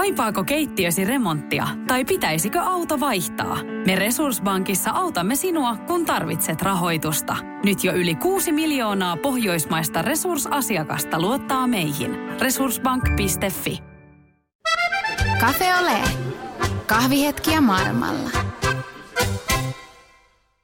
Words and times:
Kaipaako 0.00 0.44
keittiösi 0.44 1.04
remonttia 1.04 1.66
tai 1.86 2.04
pitäisikö 2.04 2.60
auto 2.60 3.00
vaihtaa? 3.00 3.58
Me 3.86 3.96
Resurssbankissa 3.96 4.90
autamme 4.90 5.34
sinua, 5.34 5.76
kun 5.76 6.06
tarvitset 6.06 6.62
rahoitusta. 6.62 7.36
Nyt 7.64 7.84
jo 7.84 7.92
yli 7.92 8.14
6 8.14 8.52
miljoonaa 8.52 9.16
pohjoismaista 9.16 10.02
resursasiakasta 10.02 11.20
luottaa 11.20 11.66
meihin. 11.66 12.16
Resurssbank.fi 12.40 13.78
Cafe 15.40 15.74
Ole. 15.80 15.98
Kahvihetkiä 16.86 17.60
maailmalla. 17.60 18.30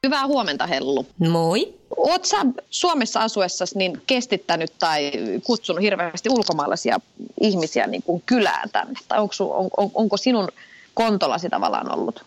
Hyvää 0.06 0.26
huomenta 0.26 0.66
Hellu. 0.66 1.06
Moi. 1.30 1.74
Oletko 1.96 2.26
sä 2.26 2.36
Suomessa 2.70 3.20
asuessasi 3.20 3.78
niin 3.78 4.02
kestittänyt 4.06 4.72
tai 4.78 5.12
kutsunut 5.44 5.82
hirveästi 5.82 6.28
ulkomaalaisia 6.30 7.00
ihmisiä 7.40 7.86
niin 7.86 8.02
kuin 8.02 8.22
kylään 8.26 8.70
tänne? 8.70 9.00
Tai 9.08 9.20
onko, 9.20 9.34
on, 9.40 9.68
on, 9.76 9.90
onko 9.94 10.16
sinun 10.16 10.48
kontollasi 10.94 11.48
tavallaan 11.48 11.98
ollut 11.98 12.24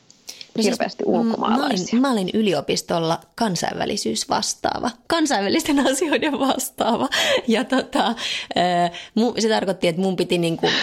no 0.58 0.64
hirveästi 0.64 1.04
siis, 1.04 1.16
ulkomaalaisia? 1.18 2.00
Mä 2.00 2.08
olin, 2.08 2.18
mä 2.18 2.22
olin 2.22 2.30
yliopistolla 2.34 3.20
kansainvälisyys 3.36 4.30
vastaava, 4.30 4.92
kansainvälisten 5.08 5.80
asioiden 5.92 6.40
vastaava. 6.40 7.10
Ja 7.48 7.64
tota, 7.64 8.16
se 9.40 9.50
tarkoitti, 9.50 9.88
että 9.88 10.02
mun 10.02 10.16
piti 10.16 10.38
niin 10.38 10.58
kuin 10.58 10.74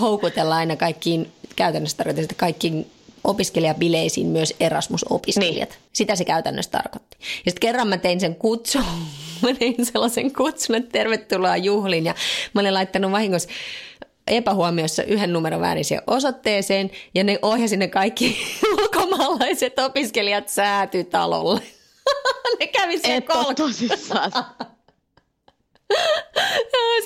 houkutella 0.00 0.56
aina 0.56 0.76
kaikkiin, 0.76 1.32
käytännössä 1.56 1.96
tarkoitti, 1.96 2.22
että 2.22 2.34
kaikkiin 2.34 2.90
opiskelijabileisiin 3.24 4.26
myös 4.26 4.54
Erasmus-opiskelijat. 4.60 5.68
Niin. 5.68 5.78
Sitä 5.92 6.16
se 6.16 6.24
käytännössä 6.24 6.70
tarkoitti. 6.70 7.11
Ja 7.44 7.50
sitten 7.50 7.68
kerran 7.68 7.88
mä 7.88 7.96
tein 7.96 8.20
sen 8.20 8.34
kutsun, 8.34 8.84
mä 9.42 9.54
tein 9.54 9.86
sellaisen 9.86 10.32
kutsun, 10.32 10.76
että 10.76 10.92
tervetuloa 10.92 11.56
juhliin 11.56 12.04
ja 12.04 12.14
mä 12.54 12.60
olin 12.60 12.74
laittanut 12.74 13.12
vahingossa 13.12 13.48
epähuomiossa 14.26 15.02
yhden 15.02 15.32
numeron 15.32 15.60
väärin 15.60 15.84
siihen 15.84 16.02
osoitteeseen 16.06 16.90
ja 17.14 17.24
ne 17.24 17.38
ohjasi 17.42 17.76
ne 17.76 17.88
kaikki 17.88 18.38
ulkomaalaiset 18.78 19.78
opiskelijat 19.78 20.48
säätytalolle. 20.48 21.60
ne 22.60 22.66
kävi 22.66 22.98
siellä 22.98 23.20
kolkosissaan. 23.20 24.32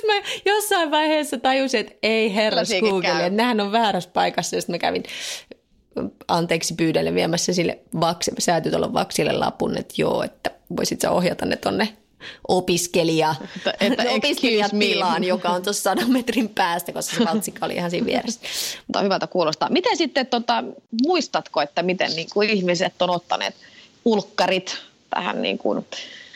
mä 0.07 0.13
jossain 0.45 0.91
vaiheessa 0.91 1.39
tajusin, 1.39 1.81
että 1.81 1.93
ei 2.03 2.35
herras 2.35 2.69
Google, 2.81 3.27
että 3.27 3.65
on 3.65 3.73
väärässä 3.73 4.11
paikassa. 4.13 4.61
Sitten 4.61 4.75
mä 4.75 4.79
kävin 4.79 5.03
anteeksi 6.29 6.75
pyydelle 6.75 7.15
viemässä 7.15 7.53
sille 7.53 7.79
vaks, 8.01 8.31
säätytalon 8.39 8.93
vaksille 8.93 9.33
lapun, 9.33 9.79
että 9.79 9.95
joo, 9.99 10.23
että 10.23 10.51
voisit 10.77 11.01
sä 11.01 11.11
ohjata 11.11 11.47
ne 11.47 11.57
tonne 11.57 11.89
opiskelija, 12.49 13.35
että, 13.57 13.75
että 13.81 14.03
opiskelijatilaan, 14.17 15.25
joka 15.25 15.49
on 15.49 15.63
tuossa 15.63 15.83
sadan 15.83 16.11
metrin 16.11 16.49
päästä, 16.49 16.93
koska 16.93 17.17
se 17.17 17.25
valtsikka 17.25 17.67
oli 17.67 17.75
ihan 17.75 17.91
siinä 17.91 18.07
vieressä. 18.07 18.41
Mutta 18.87 19.03
hyvältä 19.03 19.27
kuulostaa. 19.27 19.69
Miten 19.69 19.97
sitten, 19.97 20.27
tota, 20.27 20.65
muistatko, 21.07 21.63
että 21.63 21.83
miten 21.83 22.11
niin 22.17 22.29
kuin 22.33 22.51
ihmiset 22.51 23.03
on 23.03 23.11
ottaneet 23.11 23.55
ulkkarit 24.05 24.79
tähän, 25.11 25.43
niin 25.43 25.59
kuin, 25.59 25.87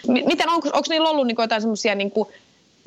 miten, 0.06 0.48
onko, 0.48 0.68
onko 0.68 0.86
niillä 0.88 1.10
ollut 1.10 1.26
niin 1.26 1.36
kuin 1.36 1.44
jotain 1.44 1.60
semmoisia 1.60 1.94
niin 1.94 2.10
kuin 2.10 2.28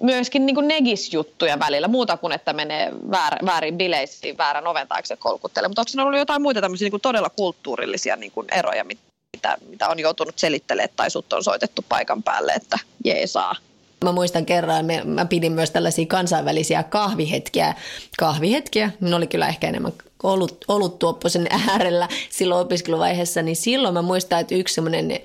myöskin 0.01 0.45
niin 0.45 0.67
negisjuttuja 0.67 1.59
välillä, 1.59 1.87
muuta 1.87 2.17
kuin 2.17 2.33
että 2.33 2.53
menee 2.53 2.91
väär, 3.11 3.45
väärin 3.45 3.77
bileisiin 3.77 4.37
väärän 4.37 4.67
oven 4.67 4.87
taakse 4.87 5.15
kolkuttelemaan. 5.15 5.69
Mutta 5.69 5.81
onko 5.81 5.89
siinä 5.89 6.03
ollut 6.03 6.19
jotain 6.19 6.41
muita 6.41 6.61
tämmöisiä 6.61 6.89
niin 6.89 7.01
todella 7.01 7.29
kulttuurillisia 7.29 8.15
niin 8.15 8.31
eroja, 8.51 8.83
mitä, 8.83 9.57
mitä 9.69 9.89
on 9.89 9.99
joutunut 9.99 10.39
selittelemään 10.39 10.89
tai 10.95 11.11
sut 11.11 11.33
on 11.33 11.43
soitettu 11.43 11.85
paikan 11.89 12.23
päälle, 12.23 12.51
että 12.51 12.79
jeesaa? 13.05 13.55
Mä 14.03 14.11
muistan 14.11 14.45
kerran, 14.45 14.85
mä 15.05 15.25
pidin 15.25 15.51
myös 15.51 15.71
tällaisia 15.71 16.05
kansainvälisiä 16.05 16.83
kahvihetkiä. 16.83 17.73
Kahvihetkiä, 18.17 18.91
ne 18.99 19.15
oli 19.15 19.27
kyllä 19.27 19.47
ehkä 19.47 19.67
enemmän 19.67 19.93
ollut, 20.23 20.65
ollut 20.67 20.99
tuoppoisen 20.99 21.47
äärellä 21.69 22.07
silloin 22.29 22.65
opiskeluvaiheessa, 22.65 23.41
niin 23.41 23.55
silloin 23.55 23.93
mä 23.93 24.01
muistan, 24.01 24.39
että 24.39 24.55
yksi 24.55 24.73
semmoinen 24.75 25.19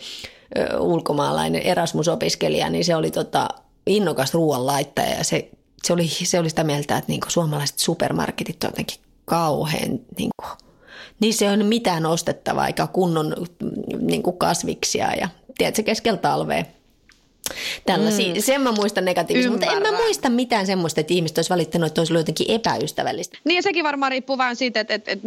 ulkomaalainen 0.79 1.63
Erasmus-opiskelija, 1.63 2.71
niin 2.71 2.85
se 2.85 2.97
oli 2.97 3.11
tota, 3.11 3.49
innokas 3.89 4.35
ruoanlaittaja 4.35 5.11
ja 5.11 5.25
se, 5.25 5.49
se, 5.85 5.93
oli, 5.93 6.09
se 6.09 6.39
oli 6.39 6.49
sitä 6.49 6.65
mieltä, 6.65 6.97
että 6.97 7.13
niin 7.13 7.21
suomalaiset 7.29 7.79
supermarketit 7.79 8.65
on 8.65 8.69
jotenkin 8.69 8.99
kauhean, 9.25 10.01
niin 10.19 10.31
kuin, 10.37 10.51
niissä 11.21 11.45
ei 11.45 11.55
ole 11.55 11.65
mitään 11.65 12.07
ostettavaa 12.07 12.67
eikä 12.67 12.87
kunnon 12.87 13.35
niin 14.01 14.23
kuin 14.23 14.39
kasviksia 14.39 15.15
ja 15.15 15.29
tiedätkö, 15.59 15.83
keskellä 15.83 16.19
talvea. 16.19 16.65
Tällaisia. 17.87 18.35
Mm. 18.35 18.41
Sen 18.41 18.61
mä 18.61 18.73
muistan 18.73 19.05
negatiivisesti, 19.05 19.51
mutta 19.51 19.73
en 19.73 19.83
mä 19.83 19.93
muista 19.93 20.29
mitään 20.29 20.67
semmoista, 20.67 21.01
että 21.01 21.15
ihmiset 21.15 21.39
olisi 21.39 21.51
valittanut, 21.51 21.87
että 21.87 22.01
olisi 22.01 22.13
ollut 22.13 22.21
jotenkin 22.21 22.51
epäystävällistä. 22.51 23.39
Niin 23.45 23.63
sekin 23.63 23.85
varmaan 23.85 24.13
riippuu 24.13 24.39
vain 24.39 24.57
siitä, 24.57 24.81
että, 24.81 24.95
että, 24.95 25.11
että 25.11 25.27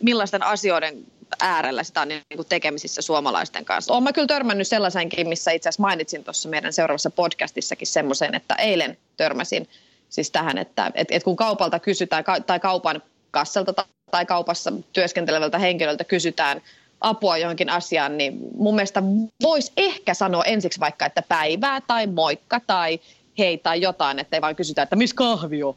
millaisten 0.00 0.42
asioiden 0.42 1.04
äärellä 1.40 1.82
sitä 1.82 2.00
on 2.00 2.08
niin 2.08 2.22
kuin 2.36 2.48
tekemisissä 2.48 3.02
suomalaisten 3.02 3.64
kanssa. 3.64 3.92
Olen 3.92 4.02
mä 4.02 4.12
kyllä 4.12 4.26
törmännyt 4.26 4.68
sellaisenkin, 4.68 5.28
missä 5.28 5.50
itse 5.50 5.68
asiassa 5.68 5.82
mainitsin 5.82 6.24
tuossa 6.24 6.48
meidän 6.48 6.72
seuraavassa 6.72 7.10
podcastissakin 7.10 7.86
semmoisen, 7.86 8.34
että 8.34 8.54
eilen 8.54 8.98
törmäsin 9.16 9.68
siis 10.08 10.30
tähän, 10.30 10.58
että 10.58 10.92
et, 10.94 11.08
et 11.10 11.22
kun 11.22 11.36
kaupalta 11.36 11.78
kysytään 11.78 12.24
tai 12.46 12.60
kaupan 12.60 13.02
kassalta 13.30 13.74
tai 14.10 14.26
kaupassa 14.26 14.72
työskentelevältä 14.92 15.58
henkilöltä 15.58 16.04
kysytään 16.04 16.62
apua 17.00 17.36
johonkin 17.38 17.70
asiaan, 17.70 18.18
niin 18.18 18.38
mun 18.56 18.74
mielestä 18.74 19.02
voisi 19.42 19.72
ehkä 19.76 20.14
sanoa 20.14 20.44
ensiksi 20.44 20.80
vaikka, 20.80 21.06
että 21.06 21.22
päivää 21.22 21.80
tai 21.80 22.06
moikka 22.06 22.60
tai 22.60 23.00
hei 23.38 23.58
tai 23.58 23.80
jotain, 23.80 24.18
ettei 24.18 24.40
vaan 24.40 24.56
kysytä, 24.56 24.82
että 24.82 24.96
missä 24.96 25.16
kahvi 25.16 25.62
on. 25.62 25.76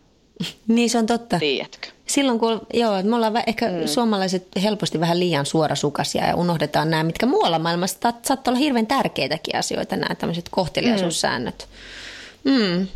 Niin 0.68 0.90
se 0.90 0.98
on 0.98 1.06
totta. 1.06 1.40
Tiedätkö? 1.40 1.97
Silloin 2.08 2.40
kun, 2.40 2.62
joo, 2.74 3.04
me 3.04 3.16
ollaan 3.16 3.44
ehkä 3.48 3.70
mm. 3.70 3.88
suomalaiset 3.88 4.48
helposti 4.64 5.00
vähän 5.00 5.20
liian 5.20 5.46
suorasukaisia 5.46 6.28
ja 6.28 6.36
unohdetaan 6.36 6.90
nämä, 6.90 7.04
mitkä 7.04 7.26
muualla 7.26 7.60
maailmassa 7.60 7.98
saattaa 8.24 8.52
olla 8.52 8.60
hirveän 8.60 8.88
tärkeitäkin 8.88 9.56
asioita, 9.56 9.96
nämä 9.96 10.16
tämmöiset 10.16 10.50
kohteliaisuussäännöt. 10.50 11.68
Mm. 12.44 12.88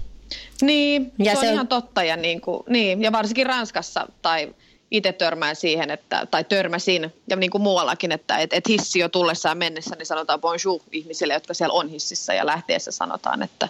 Niin, 0.62 1.12
ja 1.20 1.36
se, 1.36 1.42
se 1.42 1.48
on 1.48 1.54
ihan 1.54 1.68
totta 1.68 2.04
ja, 2.04 2.16
niin 2.16 2.42
kuin, 2.42 2.64
niin, 2.70 3.02
ja 3.02 3.12
varsinkin 3.12 3.46
Ranskassa 3.46 4.08
tai 4.22 4.54
itse 4.92 5.12
törmään 5.14 5.56
siihen, 5.56 5.92
että, 5.92 6.28
tai 6.32 6.44
törmäsin, 6.44 7.14
ja 7.28 7.36
niin 7.36 7.52
kuin 7.52 7.62
muuallakin, 7.62 8.12
että 8.12 8.38
et, 8.38 8.54
et 8.54 8.68
hissi 8.68 9.00
jo 9.00 9.10
tullessaan 9.10 9.58
mennessä, 9.58 9.96
niin 9.96 10.06
sanotaan 10.06 10.42
bonjour 10.42 10.82
ihmisille, 10.92 11.34
jotka 11.34 11.54
siellä 11.54 11.74
on 11.74 11.90
hississä, 11.90 12.34
ja 12.34 12.46
lähteessä 12.46 12.92
sanotaan, 12.92 13.44
että 13.44 13.70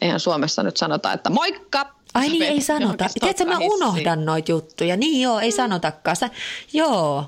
eihän 0.00 0.20
Suomessa 0.20 0.62
nyt 0.62 0.76
sanota, 0.76 1.12
että 1.12 1.30
moikka, 1.30 1.95
Ai 2.16 2.28
niin, 2.28 2.42
ei 2.42 2.60
sanota. 2.60 3.06
Tiedätkö, 3.20 3.44
mä 3.44 3.58
unohdan 3.58 4.24
noita 4.24 4.50
juttuja. 4.50 4.96
Niin 4.96 5.22
joo, 5.22 5.40
ei 5.40 5.50
mm. 5.50 5.56
sanotakaan. 5.56 6.16
Sä, 6.16 6.30
joo. 6.72 7.24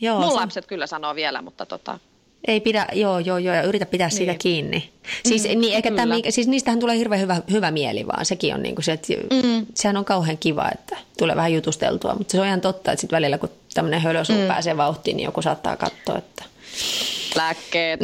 joo 0.00 0.20
Mun 0.20 0.30
se... 0.30 0.34
lapset 0.34 0.66
kyllä 0.66 0.86
sanoo 0.86 1.14
vielä, 1.14 1.42
mutta 1.42 1.66
tota... 1.66 1.98
Ei 2.48 2.60
pidä, 2.60 2.86
joo, 2.92 3.18
joo, 3.18 3.38
joo, 3.38 3.54
ja 3.54 3.62
yritä 3.62 3.86
pitää 3.86 4.08
niin. 4.08 4.16
siitä 4.16 4.34
kiinni. 4.34 4.92
Siis, 5.24 5.48
mm, 5.48 5.60
niin, 5.60 5.74
eikä 5.74 5.90
tämän, 5.90 6.20
siis 6.30 6.46
niistähän 6.48 6.80
tulee 6.80 6.98
hirveän 6.98 7.20
hyvä, 7.20 7.42
hyvä 7.50 7.70
mieli 7.70 8.06
vaan, 8.06 8.24
sekin 8.24 8.54
on 8.54 8.62
niin 8.62 8.74
kuin 8.74 8.84
se, 8.84 8.92
että 8.92 9.12
mm. 9.12 9.66
sehän 9.74 9.96
on 9.96 10.04
kauhean 10.04 10.38
kiva, 10.38 10.68
että 10.72 10.96
tulee 11.18 11.36
vähän 11.36 11.54
jutusteltua, 11.54 12.14
mutta 12.14 12.32
se 12.32 12.40
on 12.40 12.46
ihan 12.46 12.60
totta, 12.60 12.92
että 12.92 13.00
sitten 13.00 13.16
välillä 13.16 13.38
kun 13.38 13.48
tämmöinen 13.74 14.00
hölösuu 14.00 14.36
mm. 14.36 14.46
pääsee 14.46 14.76
vauhtiin, 14.76 15.16
niin 15.16 15.24
joku 15.24 15.42
saattaa 15.42 15.76
katsoa, 15.76 16.18
että... 16.18 16.44
Lääkkeet. 17.36 18.00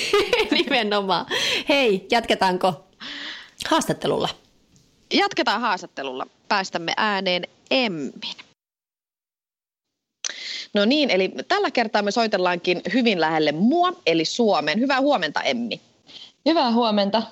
Nimenomaan. 0.50 1.26
Hei, 1.68 2.06
jatketaanko 2.10 2.84
haastattelulla? 3.68 4.28
Jatketaan 5.12 5.60
haastattelulla. 5.60 6.26
Päästämme 6.48 6.92
ääneen 6.96 7.42
Emmin. 7.70 8.34
No 10.74 10.84
niin, 10.84 11.10
eli 11.10 11.32
tällä 11.48 11.70
kertaa 11.70 12.02
me 12.02 12.10
soitellaankin 12.10 12.82
hyvin 12.92 13.20
lähelle 13.20 13.52
mua, 13.52 13.92
eli 14.06 14.24
Suomeen. 14.24 14.80
Hyvää 14.80 15.00
huomenta, 15.00 15.42
Emmi. 15.42 15.80
Hyvää 16.46 16.72
huomenta. 16.72 17.22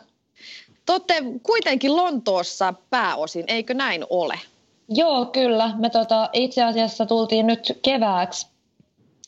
Te 1.07 1.23
kuitenkin 1.43 1.97
Lontoossa 1.97 2.75
pääosin, 2.91 3.45
eikö 3.49 3.75
näin 3.75 4.05
ole? 4.11 4.41
Joo, 4.89 5.27
kyllä. 5.27 5.73
Me 5.77 5.91
tota, 5.91 6.31
itse 6.33 6.63
asiassa 6.63 7.07
tultiin 7.07 7.47
nyt 7.47 7.79
kevääksi 7.83 8.47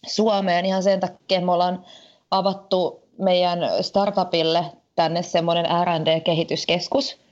Suomeen 0.07 0.67
ihan 0.67 0.83
sen 0.83 1.01
takia, 1.01 1.41
me 1.41 1.53
ollaan 1.53 1.85
avattu 2.31 3.03
meidän 3.19 3.59
startupille 3.81 4.65
tänne 4.97 5.23
semmoinen 5.23 5.65
R&D-kehityskeskus– 5.65 7.17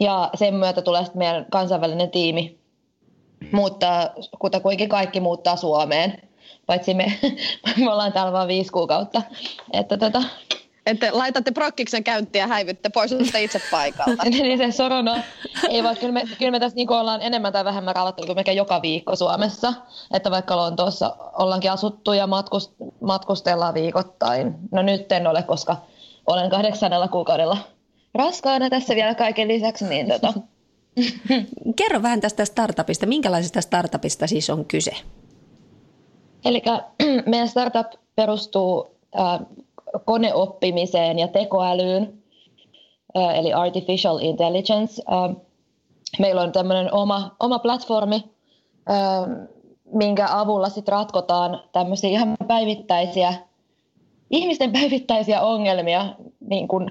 ja 0.00 0.30
sen 0.34 0.54
myötä 0.54 0.82
tulee 0.82 1.02
sitten 1.04 1.18
meidän 1.18 1.46
kansainvälinen 1.50 2.10
tiimi 2.10 2.60
muuttaa, 3.52 4.10
kutakuinkin 4.38 4.88
kaikki 4.88 5.20
muuttaa 5.20 5.56
Suomeen. 5.56 6.22
Paitsi 6.66 6.94
me, 6.94 7.12
me 7.78 7.92
ollaan 7.92 8.12
täällä 8.12 8.32
vain 8.32 8.48
viisi 8.48 8.72
kuukautta. 8.72 9.22
Että 9.72 9.96
tota, 9.96 10.22
että 10.86 11.08
laitatte 11.12 11.50
prokkiksen 11.50 12.04
käyntiä 12.04 12.42
ja 12.42 12.46
häivytte 12.46 12.88
pois 12.88 13.12
itse 13.40 13.60
paikalta. 13.70 14.24
niin 14.30 14.58
se 14.58 14.72
sorona. 14.72 15.22
Ei 15.68 15.82
vaan, 15.82 15.96
kyllä 15.96 16.12
me, 16.12 16.22
kyllä 16.38 16.50
me 16.50 16.60
tässä 16.60 16.76
niin 16.76 16.92
ollaan 16.92 17.22
enemmän 17.22 17.52
tai 17.52 17.64
vähemmän 17.64 17.96
ravattu 17.96 18.26
kuin 18.26 18.36
melkein 18.36 18.56
joka 18.56 18.82
viikko 18.82 19.16
Suomessa. 19.16 19.72
Että 20.12 20.30
vaikka 20.30 20.56
Lontoossa 20.56 21.16
ollaankin 21.38 21.72
asuttu 21.72 22.12
ja 22.12 22.26
matkust, 22.26 22.72
matkustellaan 23.00 23.74
viikoittain. 23.74 24.54
No 24.72 24.82
nyt 24.82 25.12
en 25.12 25.26
ole, 25.26 25.42
koska 25.42 25.76
olen 26.26 26.50
kahdeksannella 26.50 27.08
kuukaudella 27.08 27.56
raskaana 28.14 28.70
tässä 28.70 28.94
vielä 28.94 29.14
kaiken 29.14 29.48
lisäksi, 29.48 29.84
niin 29.84 30.08
tota, 30.08 30.32
Kerro 31.76 32.02
vähän 32.02 32.20
tästä 32.20 32.44
startupista. 32.44 33.06
Minkälaisesta 33.06 33.60
startupista 33.60 34.26
siis 34.26 34.50
on 34.50 34.64
kyse? 34.64 34.92
Eli 36.44 36.62
meidän 37.26 37.48
startup 37.48 37.86
perustuu 38.16 38.96
äh, 39.18 39.40
koneoppimiseen 40.04 41.18
ja 41.18 41.28
tekoälyyn, 41.28 42.22
äh, 43.16 43.38
eli 43.38 43.52
artificial 43.52 44.18
intelligence. 44.18 45.02
Äh, 45.12 45.36
meillä 46.18 46.42
on 46.42 46.52
tämmöinen 46.52 46.94
oma, 46.94 47.36
oma 47.40 47.58
platformi, 47.58 48.24
minkä 49.92 50.26
avulla 50.30 50.68
sit 50.68 50.88
ratkotaan 50.88 51.62
tämmöisiä 51.72 52.10
ihan 52.10 52.36
päivittäisiä, 52.48 53.34
ihmisten 54.30 54.72
päivittäisiä 54.72 55.42
ongelmia, 55.42 56.14
niin 56.40 56.68
kun 56.68 56.90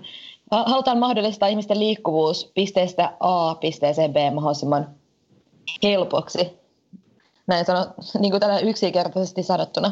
halutaan 0.51 0.99
mahdollistaa 0.99 1.49
ihmisten 1.49 1.79
liikkuvuus 1.79 2.51
pisteestä 2.55 3.13
A 3.19 3.55
pisteeseen 3.55 4.13
B 4.13 4.15
mahdollisimman 4.33 4.87
helpoksi. 5.83 6.59
Näin 7.47 7.65
sano, 7.65 7.87
niin 8.19 8.31
kuin 8.31 8.41
tällä 8.41 8.59
yksinkertaisesti 8.59 9.43
sanottuna. 9.43 9.91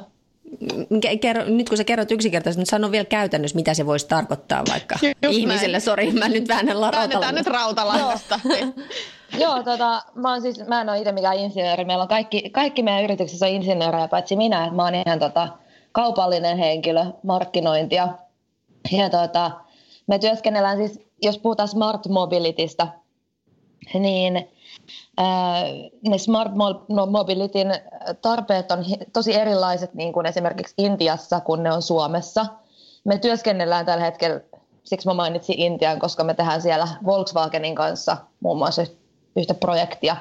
Kerro, 1.22 1.44
nyt 1.46 1.70
kun 1.70 1.78
sä 1.78 1.84
kerrot 1.84 2.12
yksinkertaisesti, 2.12 2.60
niin 2.60 2.68
sano 2.68 2.92
vielä 2.92 3.06
käytännössä, 3.06 3.56
mitä 3.56 3.74
se 3.74 3.86
voisi 3.86 4.08
tarkoittaa 4.08 4.64
vaikka 4.70 4.96
Just 5.02 5.38
ihmiselle. 5.38 5.80
Sori, 5.80 6.12
mä 6.12 6.30
nyt 6.30 6.48
väännän 6.48 6.76
rautalangasta. 6.76 7.32
nyt 7.32 7.48
rautalangasta. 7.48 8.40
Joo, 9.40 9.64
tota, 9.64 10.02
mä, 10.16 10.32
oon 10.32 10.42
siis, 10.42 10.68
mä 10.68 10.82
en 10.82 10.90
ole 10.90 10.98
itse 10.98 11.12
mikään 11.12 11.38
insinööri. 11.38 11.86
Meillä 11.86 12.02
on 12.02 12.08
kaikki, 12.08 12.50
kaikki 12.50 12.84
meidän 12.84 13.04
yrityksessä 13.04 13.46
on 13.46 13.52
insinöörejä, 13.52 14.08
paitsi 14.08 14.36
minä. 14.36 14.72
Mä 14.72 14.84
oon 14.84 14.96
ihan 14.96 15.20
tota, 15.20 15.48
kaupallinen 15.92 16.58
henkilö, 16.58 17.06
markkinointia. 17.24 18.08
Ja 18.92 19.10
tota, 19.10 19.52
me 20.08 20.20
työskennellään 20.20 20.78
siis, 20.78 21.00
jos 21.22 21.38
puhutaan 21.38 21.68
smart 21.68 22.08
mobilitystä, 22.08 22.88
niin 23.94 24.50
ää, 25.18 25.64
ne 26.08 26.18
smart 26.18 26.52
no, 26.90 27.06
mobilityn 27.06 27.68
tarpeet 28.22 28.72
on 28.72 28.86
tosi 29.14 29.36
erilaiset 29.36 29.94
niin 29.94 30.14
kuin 30.14 30.26
esimerkiksi 30.26 30.74
Intiassa, 30.78 31.40
kun 31.40 31.64
ne 31.64 31.72
on 31.72 31.82
Suomessa. 31.82 32.46
Me 33.04 33.18
työskennellään 33.18 33.86
tällä 33.86 34.04
hetkellä, 34.04 34.42
siksi 34.84 35.08
mä 35.08 35.14
mainitsin 35.14 35.60
Intian, 35.60 36.00
koska 36.00 36.24
me 36.24 36.34
tehdään 36.34 36.62
siellä 36.62 36.88
Volkswagenin 37.06 37.76
kanssa 37.76 38.18
muun 38.40 38.58
muassa 38.58 38.82
yhtä 39.36 39.54
projektia. 39.54 40.18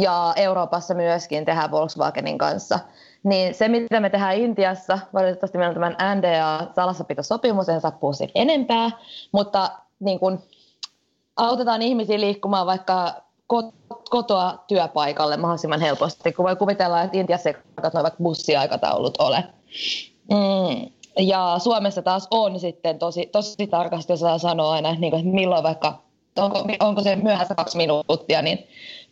Ja 0.00 0.32
Euroopassa 0.36 0.94
myöskin 0.94 1.44
tehdään 1.44 1.70
Volkswagenin 1.70 2.38
kanssa. 2.38 2.78
Niin 3.24 3.54
se, 3.54 3.68
mitä 3.68 4.00
me 4.00 4.10
tehdään 4.10 4.36
Intiassa, 4.36 4.98
valitettavasti 5.14 5.58
meillä 5.58 5.86
on 5.86 5.94
tämän 5.94 6.18
NDA-salassapitosopimus, 6.18 7.68
en 7.68 7.80
saa 7.80 7.90
puhua 7.90 8.14
enempää, 8.34 8.90
mutta 9.32 9.70
niin 10.00 10.18
kun 10.18 10.42
autetaan 11.36 11.82
ihmisiä 11.82 12.20
liikkumaan 12.20 12.66
vaikka 12.66 13.14
kotoa 14.10 14.64
työpaikalle 14.66 15.36
mahdollisimman 15.36 15.80
helposti, 15.80 16.32
kun 16.32 16.44
voi 16.44 16.56
kuvitella, 16.56 17.02
että 17.02 17.18
Intiassa 17.18 17.48
ei 17.48 17.56
noin 17.94 18.06
bussiaikataulut 18.22 19.16
ole. 19.20 19.44
Mm. 20.30 20.90
Ja 21.18 21.56
Suomessa 21.58 22.02
taas 22.02 22.28
on 22.30 22.60
sitten 22.60 22.98
tosi, 22.98 23.26
tosi 23.26 23.66
tarkasti, 23.66 24.16
saa 24.16 24.38
sanoa 24.38 24.72
aina, 24.72 24.94
niin 24.94 25.10
kuin, 25.10 25.20
että 25.20 25.34
milloin 25.34 25.62
vaikka, 25.62 26.03
onko, 26.38 26.64
onko 26.80 27.02
se 27.02 27.16
myöhässä 27.16 27.54
kaksi 27.54 27.76
minuuttia, 27.76 28.42
niin 28.42 28.58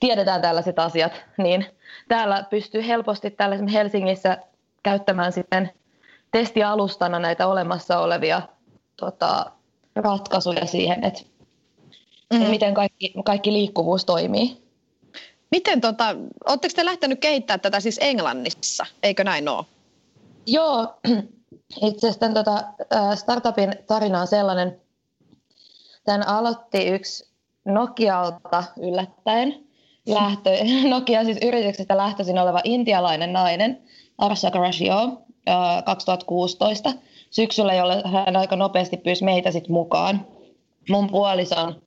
tiedetään 0.00 0.42
tällaiset 0.42 0.78
asiat, 0.78 1.12
niin 1.36 1.66
täällä 2.08 2.46
pystyy 2.50 2.86
helposti 2.86 3.30
täällä 3.30 3.56
Helsingissä 3.72 4.38
käyttämään 4.82 5.32
sitten 5.32 5.70
testialustana 6.30 7.18
näitä 7.18 7.46
olemassa 7.46 7.98
olevia 7.98 8.42
tota, 8.96 9.52
ratkaisuja 9.96 10.66
siihen, 10.66 11.04
että 11.04 11.22
mm. 12.32 12.38
miten 12.38 12.74
kaikki, 12.74 13.12
kaikki 13.24 13.52
liikkuvuus 13.52 14.04
toimii. 14.04 14.62
Miten, 15.50 15.80
tota, 15.80 16.16
oletteko 16.46 16.74
te 16.76 16.84
lähtenyt 16.84 17.20
kehittämään 17.20 17.60
tätä 17.60 17.80
siis 17.80 17.98
Englannissa, 18.02 18.86
eikö 19.02 19.24
näin 19.24 19.48
ole? 19.48 19.64
Joo, 20.46 20.94
itse 21.88 22.08
asiassa 22.08 22.20
tämän, 22.20 22.34
tota, 22.34 22.64
startupin 23.14 23.74
tarina 23.86 24.20
on 24.20 24.26
sellainen, 24.26 24.80
tämän 26.04 26.28
aloitti 26.28 26.86
yksi 26.86 27.32
Nokialta 27.64 28.64
yllättäen 28.76 29.64
lähtö, 30.06 30.50
Nokia 30.88 31.24
siis 31.24 31.38
yrityksestä 31.42 31.96
lähtöisin 31.96 32.38
oleva 32.38 32.60
intialainen 32.64 33.32
nainen, 33.32 33.82
Arsha 34.18 34.50
Garashio, 34.50 35.22
2016 35.84 36.92
syksyllä, 37.30 37.74
jolle 37.74 38.02
hän 38.04 38.36
aika 38.36 38.56
nopeasti 38.56 38.96
pyysi 38.96 39.24
meitä 39.24 39.50
sit 39.50 39.68
mukaan. 39.68 40.26
Mun 40.90 41.10
puolison 41.10 41.82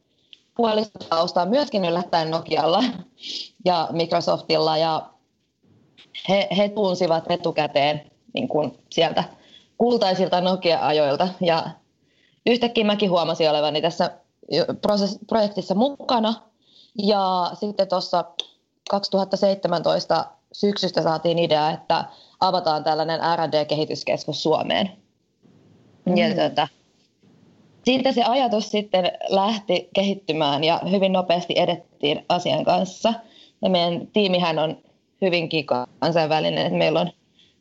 puolistotausta 0.55 1.41
on 1.41 1.49
myöskin 1.49 1.85
yllättäen 1.85 2.31
Nokialla 2.31 2.83
ja 3.65 3.87
Microsoftilla 3.91 4.77
ja 4.77 5.09
he, 6.29 6.47
he 6.57 6.69
tunsivat 6.69 7.31
etukäteen 7.31 8.01
niin 8.33 8.47
kuin 8.47 8.77
sieltä 8.89 9.23
kultaisilta 9.77 10.41
Nokia-ajoilta 10.41 11.27
ja 11.41 11.63
yhtäkkiä 12.45 12.83
mäkin 12.83 13.09
huomasin 13.09 13.49
olevani 13.49 13.81
tässä 13.81 14.11
projektissa 15.27 15.75
mukana 15.75 16.33
ja 17.03 17.51
sitten 17.59 17.87
tuossa 17.87 18.25
2017 18.89 20.25
syksystä 20.51 21.03
saatiin 21.03 21.39
idea, 21.39 21.71
että 21.71 22.05
avataan 22.39 22.83
tällainen 22.83 23.19
R&D-kehityskeskus 23.19 24.43
Suomeen. 24.43 24.91
Mm. 26.05 26.17
Ja 26.17 26.35
tuota, 26.35 26.67
siitä 27.85 28.11
se 28.11 28.23
ajatus 28.23 28.71
sitten 28.71 29.11
lähti 29.29 29.89
kehittymään 29.93 30.63
ja 30.63 30.81
hyvin 30.91 31.13
nopeasti 31.13 31.53
edettiin 31.57 32.25
asian 32.29 32.65
kanssa. 32.65 33.13
Ja 33.61 33.69
meidän 33.69 34.07
tiimihän 34.07 34.59
on 34.59 34.77
hyvinkin 35.21 35.65
kansainvälinen. 35.99 36.73
Meillä, 36.73 36.99
on, 37.01 37.11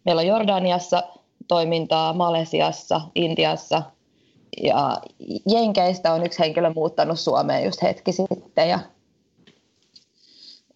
meillä 0.05 0.21
on 0.21 0.27
Jordaniassa 0.27 1.03
toimintaa, 1.49 2.13
Malesiassa, 2.13 3.01
Intiassa 3.15 3.83
ja 4.63 5.01
Jenkeistä 5.47 6.13
on 6.13 6.27
yksi 6.27 6.39
henkilö 6.39 6.73
muuttanut 6.75 7.21
Suomeen 7.21 7.65
just 7.65 7.83
hetki 7.83 8.13
sitten 8.13 8.69
ja 8.69 8.79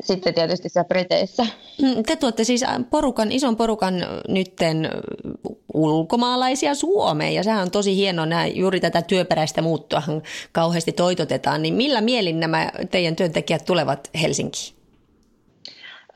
sitten 0.03 0.35
tietysti 0.35 0.69
siellä 0.69 0.89
Briteissä. 0.89 1.47
Mm, 1.83 2.03
te 2.07 2.17
tuotte 2.17 2.45
siis 2.45 2.65
porukan, 2.91 3.33
ison 3.33 3.57
porukan 3.57 3.95
nytten 4.29 4.91
ulkomaalaisia 5.75 6.75
Suomeen 6.75 7.35
ja 7.35 7.43
sehän 7.43 7.63
on 7.63 7.71
tosi 7.71 7.97
hienoa, 7.97 8.27
nämä, 8.27 8.47
juuri 8.47 8.81
tätä 8.81 9.03
työperäistä 9.03 9.63
muuttua 9.63 10.03
kauheasti 10.53 10.93
toitotetaan, 10.93 11.63
niin 11.63 11.75
millä 11.75 12.01
mielin 12.01 12.41
nämä 12.41 12.71
teidän 12.91 13.17
työntekijät 13.17 13.65
tulevat 13.65 14.11
Helsinkiin? 14.21 14.75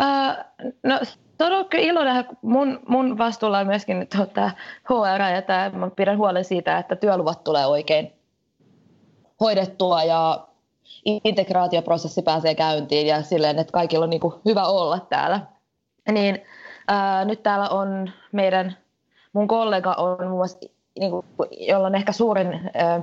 Uh, 0.01 0.73
no 0.83 1.01
se 1.49 1.57
on 1.57 1.69
kyllä 1.69 1.85
ilo 1.85 2.05
nähdä. 2.05 2.25
Mun, 2.43 2.81
mun 2.89 3.19
vastuulla 3.19 3.59
on 3.59 3.67
myöskin 3.67 3.99
nyt 3.99 4.11
tämä 4.35 4.51
HR 4.89 5.23
ja 5.35 5.43
tämä, 5.43 5.71
mä 5.71 5.91
pidän 5.91 6.19
huolen 6.19 6.45
siitä, 6.45 6.79
että 6.79 6.97
työluvat 6.97 7.45
tulee 7.45 7.67
oikein 7.67 8.13
hoidettua 9.41 10.03
ja 10.03 10.47
integraatioprosessi 11.05 12.23
pääsee 12.23 12.55
käyntiin 12.55 13.07
ja 13.07 13.23
silleen, 13.23 13.59
että 13.59 13.73
kaikilla 13.73 14.05
on 14.05 14.11
niin 14.11 14.21
kuin 14.21 14.35
hyvä 14.45 14.67
olla 14.67 14.99
täällä. 14.99 15.41
Niin 16.13 16.43
ää, 16.89 17.25
nyt 17.25 17.43
täällä 17.43 17.69
on 17.69 18.11
meidän, 18.33 18.77
mun 19.33 19.49
kollega 19.49 19.95
on 19.95 20.17
muun 20.21 20.39
muassa, 20.39 20.59
niin 20.99 21.11
kuin, 21.11 21.27
jolla 21.61 21.87
on 21.87 21.95
ehkä 21.95 22.13
suurin 22.13 22.71
ää, 22.75 23.03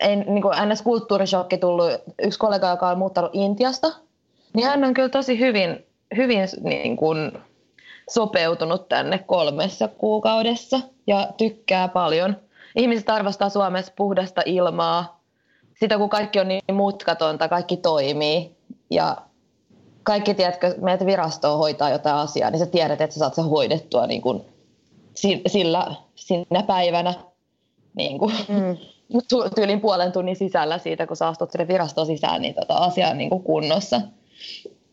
ei, 0.00 0.16
niin 0.16 0.42
kuin 0.42 0.54
NS-kulttuurishokki 0.54 1.58
tullut, 1.58 1.90
yksi 2.22 2.38
kollega, 2.38 2.70
joka 2.70 2.88
on 2.88 2.98
muuttanut 2.98 3.30
Intiasta, 3.34 3.88
niin 4.54 4.66
hän 4.66 4.84
on 4.84 4.94
kyllä 4.94 5.08
tosi 5.08 5.38
hyvin, 5.38 5.86
hyvin 6.16 6.48
niin 6.62 6.96
kuin, 6.96 7.32
sopeutunut 8.10 8.88
tänne 8.88 9.18
kolmessa 9.18 9.88
kuukaudessa 9.88 10.80
ja 11.06 11.28
tykkää 11.36 11.88
paljon. 11.88 12.36
Ihmiset 12.76 13.10
arvostaa 13.10 13.48
Suomessa 13.48 13.92
puhdasta 13.96 14.42
ilmaa, 14.46 15.20
sitä 15.80 15.98
kun 15.98 16.10
kaikki 16.10 16.40
on 16.40 16.48
niin 16.48 16.62
mutkatonta, 16.72 17.48
kaikki 17.48 17.76
toimii 17.76 18.56
ja 18.90 19.16
kaikki, 20.02 20.34
tiedätkö, 20.34 20.74
meitä 20.80 21.06
virastoa 21.06 21.56
hoitaa 21.56 21.90
jotain 21.90 22.16
asiaa, 22.16 22.50
niin 22.50 22.58
sä 22.58 22.66
tiedät, 22.66 23.00
että 23.00 23.14
sä 23.14 23.18
saat 23.18 23.34
sen 23.34 23.44
hoidettua 23.44 24.06
niin 24.06 24.22
kuin 24.22 24.42
sillä, 25.46 25.94
sinä 26.14 26.62
päivänä 26.66 27.14
niin 27.94 28.18
kuin, 28.18 28.34
mm. 28.48 28.76
tyylin 29.54 29.80
puolen 29.80 30.12
tunnin 30.12 30.36
sisällä 30.36 30.78
siitä, 30.78 31.06
kun 31.06 31.16
sä 31.16 31.28
astut 31.28 31.50
sinne 31.50 31.68
virastoon 31.68 32.06
sisään, 32.06 32.42
niin 32.42 32.54
tota 32.54 32.74
asia 32.74 33.08
on 33.08 33.18
niin 33.18 33.30
kuin 33.30 33.42
kunnossa. 33.42 34.00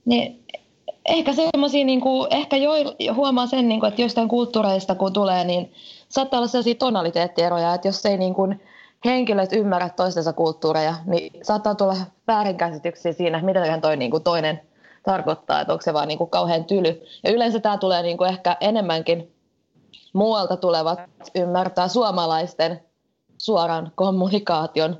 Niin 0.05 0.43
ehkä 1.05 1.33
semmoisia, 1.33 1.85
niin 1.85 2.01
ehkä 2.29 2.57
jo, 2.57 2.71
huomaa 3.13 3.47
sen, 3.47 3.69
niin 3.69 3.79
kuin, 3.79 3.87
että 3.87 4.01
jostain 4.01 4.27
kulttuureista 4.27 4.95
kun 4.95 5.13
tulee, 5.13 5.43
niin 5.43 5.73
saattaa 6.09 6.37
olla 6.37 6.47
sellaisia 6.47 6.75
tonaliteettieroja, 6.75 7.73
että 7.73 7.87
jos 7.87 8.05
ei 8.05 8.17
niin 8.17 8.33
kuin, 8.33 8.61
henkilöt 9.05 9.53
ymmärrä 9.53 9.89
toistensa 9.89 10.33
kulttuureja, 10.33 10.95
niin 11.05 11.31
saattaa 11.43 11.75
tulla 11.75 11.95
väärinkäsityksiä 12.27 13.13
siinä, 13.13 13.41
mitä 13.41 13.79
toi 13.81 13.97
niin 13.97 14.11
kuin 14.11 14.23
toinen 14.23 14.61
tarkoittaa, 15.03 15.61
että 15.61 15.73
onko 15.73 15.81
se 15.81 15.93
vaan 15.93 16.07
niin 16.07 16.17
kuin 16.17 16.29
kauhean 16.29 16.65
tyly. 16.65 17.01
Ja 17.23 17.31
yleensä 17.31 17.59
tämä 17.59 17.77
tulee 17.77 18.01
niin 18.01 18.17
kuin 18.17 18.29
ehkä 18.29 18.57
enemmänkin 18.61 19.31
muualta 20.13 20.57
tulevat 20.57 20.99
ymmärtää 21.35 21.87
suomalaisten 21.87 22.79
suoran 23.37 23.91
kommunikaation 23.95 24.97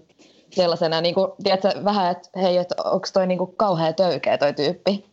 sellaisena, 0.51 1.01
niin 1.01 1.15
kuin, 1.15 1.31
tiedätkö, 1.43 1.71
vähän, 1.85 2.11
että 2.11 2.29
hei, 2.41 2.57
että 2.57 2.75
onko 2.83 3.07
toi 3.13 3.27
niin 3.27 3.37
kuin 3.37 3.55
kauhean 3.55 3.95
töykeä 3.95 4.37
toi 4.37 4.53
tyyppi. 4.53 5.05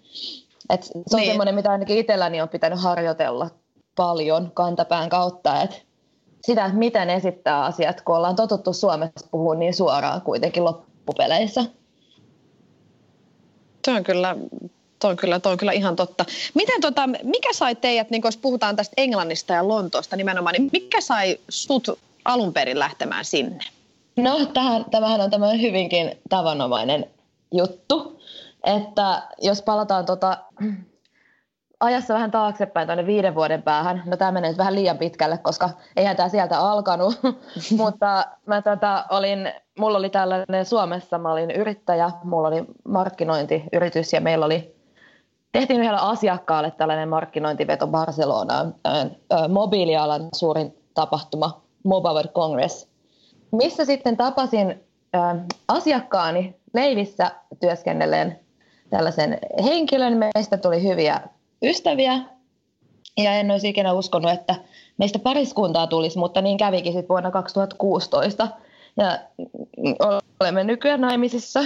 Et 0.71 0.83
se 0.83 0.93
on 0.95 1.21
niin. 1.21 1.27
semmoinen, 1.27 1.55
mitä 1.55 1.71
ainakin 1.71 1.99
itselläni 1.99 2.41
on 2.41 2.49
pitänyt 2.49 2.83
harjoitella 2.83 3.51
paljon 3.97 4.51
kantapään 4.55 5.09
kautta, 5.09 5.63
että 5.63 5.77
sitä, 6.47 6.65
että 6.65 6.79
miten 6.79 7.11
esittää 7.11 7.65
asiat, 7.65 8.01
kun 8.01 8.17
ollaan 8.17 8.37
totuttu 8.37 8.73
Suomessa 8.73 9.29
puhua 9.31 9.55
niin 9.55 9.75
suoraan 9.75 10.21
kuitenkin 10.21 10.65
loppupeleissä. 10.65 11.65
Tuo 13.85 13.95
on 13.95 14.05
kyllä, 14.05 14.37
tuo 15.01 15.11
on 15.11 15.17
kyllä, 15.17 15.41
tuo 15.41 15.53
on 15.53 15.59
kyllä 15.59 15.73
ihan 15.73 15.97
totta. 15.97 16.25
Miten 16.55 16.81
tota, 16.81 17.07
mikä 17.07 17.53
sai 17.53 17.75
teidät, 17.75 18.11
niin 18.11 18.23
jos 18.25 18.37
puhutaan 18.37 18.77
tästä 18.77 18.95
Englannista 18.97 19.53
ja 19.53 19.69
Lontoosta 19.69 20.17
nimenomaan, 20.17 20.53
niin 20.53 20.71
mikä 20.73 21.01
sai 21.01 21.39
sut 21.49 21.99
alun 22.25 22.53
perin 22.53 22.79
lähtemään 22.79 23.25
sinne? 23.25 23.65
No, 24.17 24.47
tähän, 24.47 24.85
tämähän 24.91 25.21
on 25.21 25.31
tämmöinen 25.31 25.61
hyvinkin 25.61 26.19
tavanomainen 26.29 27.07
juttu, 27.53 28.16
että 28.67 29.23
jos 29.43 29.63
palataan 29.63 30.07
tota, 30.07 30.39
ajassa 31.81 32.15
vähän 32.15 32.31
taaksepäin 32.31 32.89
tuonne 32.89 33.07
viiden 33.07 33.35
vuoden 33.35 33.63
päähän. 33.63 34.03
No 34.07 34.17
tämä 34.17 34.33
menee 34.33 34.51
nyt 34.51 34.59
vähän 34.59 34.75
liian 34.75 34.99
pitkälle, 34.99 35.39
koska 35.39 35.71
eihän 35.97 36.17
tämä 36.17 36.29
sieltä 36.29 36.59
alkanut, 36.59 37.21
mutta 37.79 38.27
mä 38.47 38.63
tota, 38.63 39.05
olin, 39.11 39.53
mulla 39.79 39.99
oli 39.99 40.11
tällainen 40.11 40.65
Suomessa, 40.65 41.19
mä 41.19 41.33
olin 41.33 41.51
yrittäjä, 41.51 42.11
mulla 42.25 42.49
oli 42.49 42.65
markkinointiyritys 42.89 44.13
ja 44.13 44.21
meillä 44.21 44.47
oli, 44.47 44.77
tehtiin 45.53 45.81
yhdellä 45.81 46.01
asiakkaalle 46.01 46.71
tällainen 46.71 47.09
markkinointiveto 47.09 47.87
Barcelonaan, 47.87 48.75
mobiilialan 49.49 50.29
suurin 50.35 50.79
tapahtuma, 50.95 51.63
Mobile 51.85 52.15
World 52.15 52.33
Congress, 52.33 52.89
missä 53.53 53.85
sitten 53.85 54.17
tapasin 54.17 54.85
asiakkaani 55.69 56.57
leivissä 56.75 57.31
työskennelleen 57.61 58.46
tällaisen 58.91 59.39
henkilön. 59.65 60.17
Meistä 60.35 60.57
tuli 60.57 60.83
hyviä 60.83 61.21
ystäviä 61.63 62.21
ja 63.17 63.33
en 63.33 63.51
olisi 63.51 63.69
ikinä 63.69 63.93
uskonut, 63.93 64.31
että 64.31 64.55
meistä 64.99 65.19
pariskuntaa 65.19 65.87
tulisi, 65.87 66.19
mutta 66.19 66.41
niin 66.41 66.59
kävikin 66.59 66.93
sitten 66.93 67.09
vuonna 67.09 67.31
2016. 67.31 68.49
Ja 68.97 69.19
olemme 70.41 70.65
nykyään 70.65 71.01
naimisissa. 71.01 71.65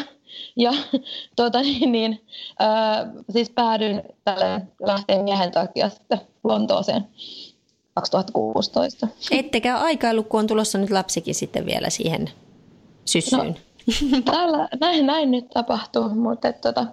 Ja 0.57 0.73
tuota, 1.37 1.61
niin, 1.61 1.93
niin, 1.93 2.27
äh, 2.63 3.25
siis 3.31 3.51
päädyin 3.51 4.03
tälle 4.25 4.63
lähteen 4.81 5.25
miehen 5.25 5.51
takia 5.51 5.89
sitten 5.89 6.21
Lontooseen 6.45 7.07
2016. 7.95 9.09
Ettekä 9.31 9.79
aikailu, 9.79 10.23
kun 10.23 10.41
on 10.41 10.47
tulossa 10.47 10.79
nyt 10.79 10.91
lapsikin 10.91 11.35
sitten 11.35 11.67
vielä 11.67 11.91
siihen 11.91 12.31
syssyyn. 13.05 13.57
No, 14.11 14.21
täällä, 14.25 14.69
näin, 14.81 15.07
näin 15.07 15.31
nyt 15.31 15.51
tapahtuu, 15.55 16.09
mutta 16.09 16.49
et, 16.49 16.61
tota, 16.61 16.87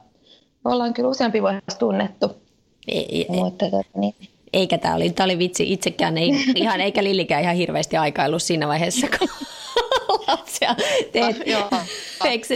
ollaan 0.66 0.94
kyllä 0.94 1.10
useampi 1.10 1.42
vuosi 1.42 1.58
tunnettu 1.80 2.48
ei, 2.88 3.26
Mutta, 3.30 3.66
tota, 3.66 3.90
niin. 3.96 4.16
Eikä 4.54 4.78
tämä 4.78 4.96
oli, 4.96 5.10
tämä 5.10 5.26
oli 5.26 5.38
vitsi 5.38 5.74
itsekään, 5.74 6.18
ei, 6.18 6.30
ihan, 6.56 6.82
eikä 6.82 7.04
Lillikään 7.04 7.44
ihan 7.44 7.56
hirveästi 7.56 7.98
aikailu 7.98 8.40
siinä 8.40 8.68
vaiheessa, 8.68 9.08
kun 9.20 9.28
lapsia 10.28 10.76
teet. 11.12 11.38
Ah, 11.42 11.48
joo. 11.48 11.70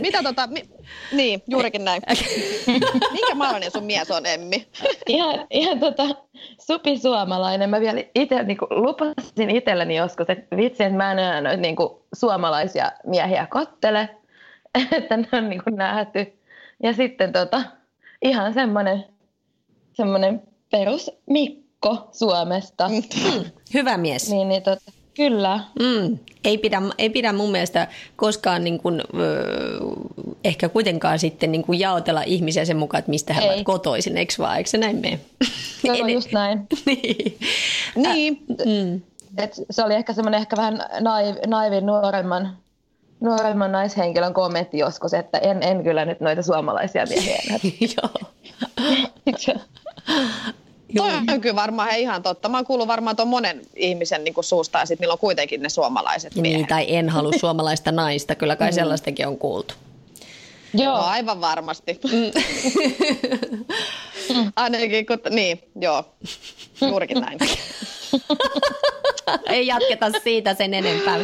Mitä 0.01 0.23
tota, 0.23 0.47
mi, 0.47 0.63
niin, 1.11 1.43
juurikin 1.47 1.85
näin. 1.85 2.01
Minkä 3.13 3.35
maalainen 3.35 3.71
sun 3.71 3.83
mies 3.83 4.11
on, 4.11 4.25
Emmi? 4.25 4.67
ihan, 5.07 5.47
ihan 5.49 5.79
tota, 5.79 6.03
supi 6.67 6.97
suomalainen. 6.97 7.69
Mä 7.69 7.79
vielä 7.79 8.03
itse 8.15 8.43
niin 8.43 8.57
lupasin 8.69 9.49
itselleni 9.49 9.95
joskus, 9.95 10.29
että 10.29 10.57
vitsi, 10.57 10.83
että 10.83 10.97
mä 10.97 11.11
en 11.11 11.19
enää 11.19 11.41
noita 11.41 11.61
niin 11.61 11.75
suomalaisia 12.13 12.91
miehiä 13.05 13.47
kottele, 13.49 14.09
että 14.91 15.17
ne 15.17 15.27
on 15.31 15.49
niin 15.49 15.61
nähty. 15.71 16.33
Ja 16.83 16.93
sitten 16.93 17.31
tota, 17.31 17.61
ihan 18.21 18.53
semmoinen 18.53 19.05
semmoinen 19.93 20.41
perus 20.71 21.11
Mikko 21.29 22.09
Suomesta. 22.11 22.89
Mm. 22.89 23.45
Hyvä 23.73 23.97
mies. 23.97 24.31
Niin, 24.31 24.49
niin 24.49 24.63
tota, 24.63 24.91
kyllä. 25.15 25.59
Mm. 25.79 26.17
Ei, 26.43 26.57
pidä, 26.57 26.81
ei 26.97 27.09
pidä 27.09 27.33
mun 27.33 27.51
mielestä 27.51 27.87
koskaan 28.15 28.63
niin 28.63 28.79
kuin, 28.79 29.01
ö, 29.01 29.39
ehkä 30.43 30.69
kuitenkaan 30.69 31.19
sitten 31.19 31.51
niin 31.51 31.63
kuin 31.63 31.79
jaotella 31.79 32.21
ihmisiä 32.21 32.65
sen 32.65 32.77
mukaan, 32.77 32.99
että 32.99 33.09
mistä 33.09 33.33
he 33.33 33.41
ovat 33.41 33.63
kotoisin, 33.63 34.17
eikö 34.17 34.33
vaan? 34.39 34.57
Eikö 34.57 34.69
se 34.69 34.77
näin 34.77 34.95
mene? 34.95 35.19
Joo, 35.83 36.07
just 36.07 36.31
näin. 36.31 36.67
niin. 36.85 37.37
niin. 37.95 38.45
mm. 38.65 39.01
Et 39.37 39.55
se 39.69 39.83
oli 39.83 39.93
ehkä 39.93 40.13
semmoinen 40.13 40.41
ehkä 40.41 40.57
vähän 40.57 40.79
naiv, 40.99 41.35
naivin 41.47 41.85
nuoremman 41.85 42.57
nuoremman 43.21 43.71
naishenkilön 43.71 44.33
kommentti 44.33 44.77
joskus, 44.77 45.13
että 45.13 45.37
en, 45.37 45.63
en 45.63 45.83
kyllä 45.83 46.05
nyt 46.05 46.19
noita 46.19 46.41
suomalaisia 46.41 47.05
miehiä 47.05 47.41
Joo. 47.95 48.09
Toi 50.97 51.11
on 51.33 51.41
kyllä 51.41 51.55
varmaan 51.55 51.89
he 51.91 51.99
ihan 51.99 52.23
totta. 52.23 52.49
Mä 52.49 52.57
oon 52.57 52.65
kuullut 52.65 52.87
varmaan 52.87 53.15
tuon 53.15 53.27
monen 53.27 53.61
ihmisen 53.75 54.23
niin 54.23 54.33
suusta 54.41 54.79
ja 54.79 54.85
sitten 54.85 55.03
niillä 55.03 55.13
on 55.13 55.19
kuitenkin 55.19 55.61
ne 55.61 55.69
suomalaiset 55.69 56.35
miehet. 56.35 56.57
Niin, 56.57 56.67
tai 56.67 56.95
en 56.95 57.09
halua 57.09 57.31
suomalaista 57.39 57.91
naista. 57.91 58.35
Kyllä 58.35 58.55
kai 58.55 58.69
mm. 58.69 58.75
sellaistakin 58.75 59.27
on 59.27 59.37
kuultu. 59.37 59.73
Joo. 60.73 60.97
No, 60.97 61.03
aivan 61.03 61.41
varmasti. 61.41 61.99
Mm. 62.03 62.31
Ainakin 64.55 65.05
kun, 65.05 65.19
niin, 65.29 65.63
joo, 65.75 66.03
juurikin 66.81 67.21
näin. 67.21 67.39
Ei 69.49 69.67
jatketa 69.67 70.11
siitä 70.23 70.53
sen 70.53 70.73
enempää. 70.73 71.19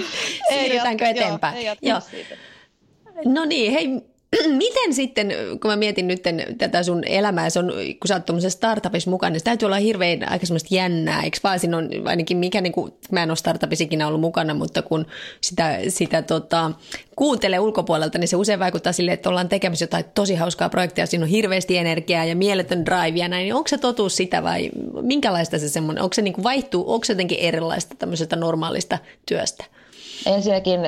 Siirrytäänkö 0.49 1.05
eteenpäin? 1.05 1.65
Joo, 1.65 1.75
ei 1.81 1.89
joo. 1.89 1.99
siitä. 1.99 2.35
No 3.25 3.45
niin, 3.45 3.71
hei, 3.71 3.87
miten 4.57 4.93
sitten, 4.93 5.34
kun 5.62 5.72
mä 5.72 5.75
mietin 5.75 6.07
nyt 6.07 6.24
tätä 6.57 6.84
sun 6.84 7.03
elämää, 7.05 7.50
se 7.50 7.60
on, 7.60 7.65
kun 8.00 8.07
sä 8.07 8.13
oot 8.13 8.25
tuommoisessa 8.25 8.57
startupissa 8.57 9.10
mukana, 9.10 9.29
niin 9.29 9.39
se 9.39 9.43
täytyy 9.43 9.65
olla 9.65 9.75
hirveän 9.75 10.29
aika 10.29 10.46
semmoista 10.46 10.75
jännää, 10.75 11.24
eikö 11.24 11.38
vaan 11.43 11.60
siinä 11.60 11.77
on 11.77 11.89
ainakin 12.05 12.38
mikä, 12.38 12.62
niin 12.62 12.74
kuin, 12.74 12.93
mä 13.12 13.24
en 13.24 13.31
ole 13.31 13.36
startupissa 13.36 13.84
ikinä 13.84 14.07
ollut 14.07 14.22
mukana, 14.22 14.53
mutta 14.53 14.81
kun 14.81 15.05
sitä, 15.41 15.79
sitä 15.88 16.22
tota, 16.22 16.72
kuuntelee 17.15 17.60
ulkopuolelta, 17.60 18.17
niin 18.17 18.27
se 18.27 18.36
usein 18.36 18.60
vaikuttaa 18.60 18.93
sille, 18.93 19.12
että 19.12 19.29
ollaan 19.29 19.50
tekemässä 19.50 19.84
jotain 19.84 20.05
tosi 20.15 20.36
hauskaa 20.36 20.69
projektia, 20.69 21.05
siinä 21.05 21.24
on 21.24 21.29
hirveästi 21.29 21.77
energiaa 21.77 22.25
ja 22.25 22.36
mieletön 22.36 22.86
drive 22.86 23.19
ja 23.19 23.27
näin, 23.27 23.43
niin 23.43 23.55
onko 23.55 23.67
se 23.67 23.77
totuus 23.77 24.15
sitä 24.15 24.43
vai 24.43 24.69
minkälaista 25.01 25.60
se 25.60 25.69
semmoinen, 25.69 26.03
onko 26.03 26.13
se 26.13 26.22
niin 26.22 26.34
kuin 26.34 26.43
vaihtuu, 26.43 26.93
onko 26.93 27.05
se 27.05 27.13
jotenkin 27.13 27.39
erilaista 27.39 27.96
tämmöisestä 27.96 28.36
normaalista 28.36 28.98
työstä? 29.25 29.65
Ensinnäkin 30.27 30.79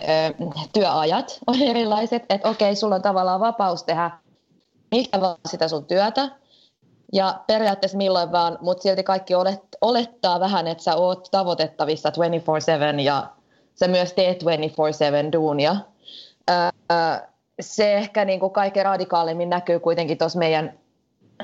työajat 0.73 1.39
on 1.47 1.61
erilaiset, 1.61 2.25
että 2.29 2.49
okei, 2.49 2.75
sulla 2.75 2.95
on 2.95 3.01
tavallaan 3.01 3.39
vapaus 3.39 3.83
tehdä 3.83 4.11
mikä 4.91 5.21
vaan 5.21 5.37
sitä 5.47 5.67
sun 5.67 5.85
työtä, 5.85 6.29
ja 7.13 7.39
periaatteessa 7.47 7.97
milloin 7.97 8.31
vaan, 8.31 8.57
mutta 8.61 8.83
silti 8.83 9.03
kaikki 9.03 9.35
olet, 9.35 9.61
olettaa 9.81 10.39
vähän, 10.39 10.67
että 10.67 10.83
sä 10.83 10.95
oot 10.95 11.27
tavoitettavissa 11.31 12.09
24-7 12.95 12.99
ja 12.99 13.27
sä 13.75 13.87
myös 13.87 14.13
teet 14.13 14.43
24-7 14.43 14.45
duunia. 15.31 15.75
Öö, 16.51 16.57
se 17.61 17.93
ehkä 17.93 18.25
niin 18.25 18.39
kuin 18.39 18.51
kaikkein 18.51 18.85
radikaalimmin 18.85 19.49
näkyy 19.49 19.79
kuitenkin 19.79 20.17
tuossa 20.17 20.39
meidän, 20.39 20.79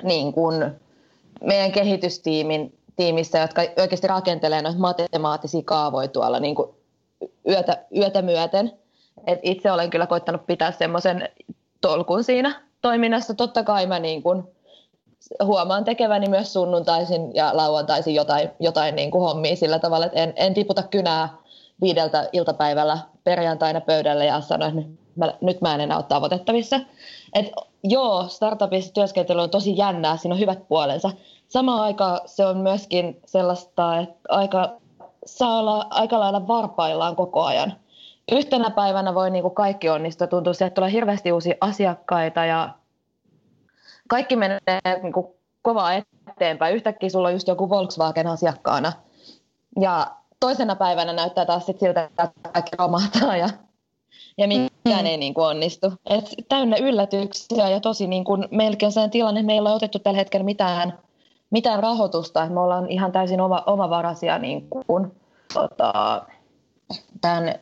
niin 0.04 0.34
kuin, 0.34 0.72
meidän 1.44 1.72
kehitystiimin 1.72 2.78
tiimissä, 2.96 3.40
jotka 3.40 3.62
oikeasti 3.78 4.08
rakentelee 4.08 4.62
noita 4.62 4.80
matemaattisia 4.80 5.62
kaavoja 5.66 6.08
tuolla 6.08 6.40
niin 6.40 6.56
kuin 6.56 6.70
yötä, 7.50 7.86
yötä 7.98 8.22
myöten. 8.22 8.72
Et 9.28 9.40
itse 9.44 9.72
olen 9.72 9.90
kyllä 9.90 10.08
koittanut 10.08 10.46
pitää 10.48 10.72
semmoisen 10.72 11.30
tolkun 11.82 12.24
siinä 12.24 12.62
toiminnassa. 12.82 13.34
Totta 13.34 13.64
kai 13.64 13.88
mä 13.88 14.00
niin 14.00 14.24
kuin 14.24 14.44
huomaan 15.44 15.84
tekeväni 15.84 16.30
myös 16.30 16.54
sunnuntaisin 16.54 17.36
ja 17.36 17.58
lauantaisin 17.58 18.16
jotain, 18.16 18.50
jotain 18.60 18.96
niin 18.96 19.12
kuin 19.12 19.22
hommia 19.22 19.56
sillä 19.56 19.80
tavalla, 19.80 20.06
että 20.06 20.20
en, 20.20 20.34
en 20.36 20.54
tiputa 20.54 20.84
kynää 20.84 21.30
viideltä 21.82 22.30
iltapäivällä 22.34 22.98
perjantaina 23.24 23.82
pöydälle 23.82 24.26
ja 24.26 24.42
sano, 24.42 24.66
että 24.66 24.82
mä, 25.16 25.34
nyt 25.42 25.62
mä 25.62 25.76
en 25.76 25.82
enää 25.82 25.98
ole 25.98 26.06
tavoitettavissa. 26.10 26.80
Et 27.34 27.46
joo, 27.84 28.28
startupissa 28.28 28.94
työskentely 28.94 29.42
on 29.42 29.50
tosi 29.50 29.78
jännää, 29.78 30.18
siinä 30.18 30.34
on 30.36 30.40
hyvät 30.40 30.68
puolensa. 30.68 31.12
Samaan 31.48 31.82
aikaan 31.82 32.20
se 32.26 32.46
on 32.46 32.58
myöskin 32.58 33.22
sellaista, 33.26 34.00
että 34.00 34.16
aika 34.30 34.78
saa 35.26 35.60
olla 35.60 35.88
aika 35.90 36.20
lailla 36.20 36.48
varpaillaan 36.48 37.16
koko 37.16 37.44
ajan. 37.44 37.74
Yhtenä 38.32 38.70
päivänä 38.70 39.16
voi 39.16 39.30
niin 39.30 39.42
kuin 39.42 39.56
kaikki 39.56 39.90
onnistua, 39.90 40.28
tuntuu 40.28 40.52
että 40.52 40.70
tulee 40.70 40.92
hirveästi 40.92 41.32
uusia 41.32 41.56
asiakkaita 41.62 42.46
ja 42.46 42.70
kaikki 44.08 44.36
menee 44.36 44.60
niin 45.02 45.14
kuin 45.14 45.28
kovaa 45.62 45.94
eteenpäin. 46.32 46.76
Yhtäkkiä 46.76 47.10
sulla 47.10 47.28
on 47.28 47.34
just 47.34 47.48
joku 47.48 47.70
Volkswagen 47.70 48.28
asiakkaana 48.28 48.94
ja 49.80 50.08
toisena 50.40 50.76
päivänä 50.76 51.14
näyttää 51.14 51.46
taas 51.46 51.66
sit 51.66 51.80
siltä, 51.80 52.04
että 52.04 52.30
kaikki 52.54 52.76
romahtaa 52.78 53.38
ja, 53.38 53.50
ja 54.38 54.48
mikään 54.48 55.02
mm. 55.02 55.06
ei 55.06 55.18
niin 55.18 55.34
kuin 55.34 55.48
onnistu. 55.48 55.94
Et 56.10 56.26
täynnä 56.50 56.78
yllätyksiä 56.78 57.70
ja 57.70 57.80
tosi 57.80 58.08
niin 58.08 58.24
kuin 58.24 58.48
melkein 58.52 58.92
sen 58.92 59.10
tilanne, 59.10 59.40
että 59.40 59.48
meillä 59.48 59.70
ei 59.70 59.72
ole 59.72 59.76
otettu 59.76 60.00
tällä 60.00 60.18
hetkellä 60.18 60.44
mitään 60.44 60.94
mitään 61.50 61.84
rahoitusta, 61.84 62.44
että 62.44 62.54
me 62.54 62.60
ollaan 62.60 62.90
ihan 62.90 63.12
täysin 63.12 63.42
oma, 63.42 63.64
omavaraisia 63.66 64.40
niin 64.40 64.70
kuin, 64.70 65.12
tota, 65.54 66.24
tämän 67.22 67.56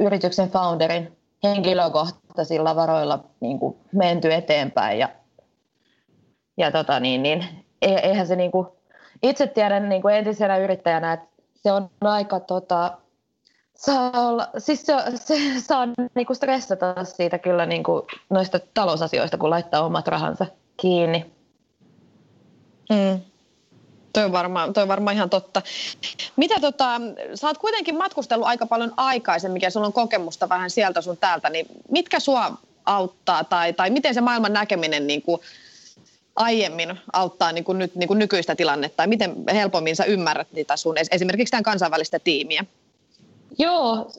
yrityksen 0.00 0.50
founderin 0.50 1.16
henkilökohtaisilla 1.42 2.76
varoilla 2.76 3.24
niin 3.40 3.58
kuin 3.58 3.76
menty 3.92 4.32
eteenpäin 4.32 4.98
ja, 4.98 5.08
ja 6.56 6.70
tota 6.70 7.00
niin, 7.00 7.22
niin, 7.22 7.44
eihän 7.82 8.26
se 8.26 8.36
niin 8.36 8.50
kuin, 8.50 8.66
itse 9.22 9.46
tiedän 9.46 9.88
niin 9.88 10.02
kuin 10.02 10.14
entisenä 10.14 10.58
yrittäjänä, 10.58 11.12
että 11.12 11.28
se 11.54 11.72
on 11.72 11.90
aika 12.00 12.40
tota, 12.40 12.98
saa 13.76 14.10
olla, 14.28 14.48
siis 14.58 14.86
se, 14.86 14.94
se 15.14 15.34
saa 15.60 15.88
niinku 16.14 16.34
stressata 16.34 17.04
siitä 17.04 17.38
kyllä 17.38 17.66
niinku 17.66 18.06
noista 18.30 18.60
talousasioista, 18.74 19.38
kun 19.38 19.50
laittaa 19.50 19.84
omat 19.84 20.08
rahansa 20.08 20.46
kiinni. 20.76 21.33
Mm. 22.90 23.20
Toi 24.12 24.24
on, 24.24 24.32
varmaan, 24.32 24.72
toi 24.72 24.82
on 24.82 24.88
varmaan 24.88 25.16
ihan 25.16 25.30
totta. 25.30 25.62
Mitä 26.36 26.60
tota, 26.60 27.00
sä 27.34 27.46
oot 27.46 27.58
kuitenkin 27.58 27.98
matkustellut 27.98 28.46
aika 28.46 28.66
paljon 28.66 28.92
aikaisemmin 28.96 29.62
ja 29.62 29.70
sulla 29.70 29.86
on 29.86 29.92
kokemusta 29.92 30.48
vähän 30.48 30.70
sieltä 30.70 31.00
sun 31.00 31.16
täältä, 31.16 31.50
niin 31.50 31.66
mitkä 31.90 32.20
sua 32.20 32.52
auttaa 32.86 33.44
tai, 33.44 33.72
tai 33.72 33.90
miten 33.90 34.14
se 34.14 34.20
maailman 34.20 34.52
näkeminen 34.52 35.06
niin 35.06 35.22
kuin 35.22 35.40
aiemmin 36.36 37.00
auttaa 37.12 37.52
niin 37.52 37.64
kuin 37.64 37.78
nyt, 37.78 37.94
niin 37.94 38.08
kuin 38.08 38.18
nykyistä 38.18 38.54
tilannetta 38.54 38.96
tai 38.96 39.06
miten 39.06 39.34
helpommin 39.52 39.96
sä 39.96 40.04
ymmärrät 40.04 40.48
niitä 40.52 40.76
sun 40.76 40.94
esimerkiksi 41.10 41.50
tämän 41.50 41.62
kansainvälistä 41.62 42.18
tiimiä? 42.18 42.64
Joo, 43.58 44.10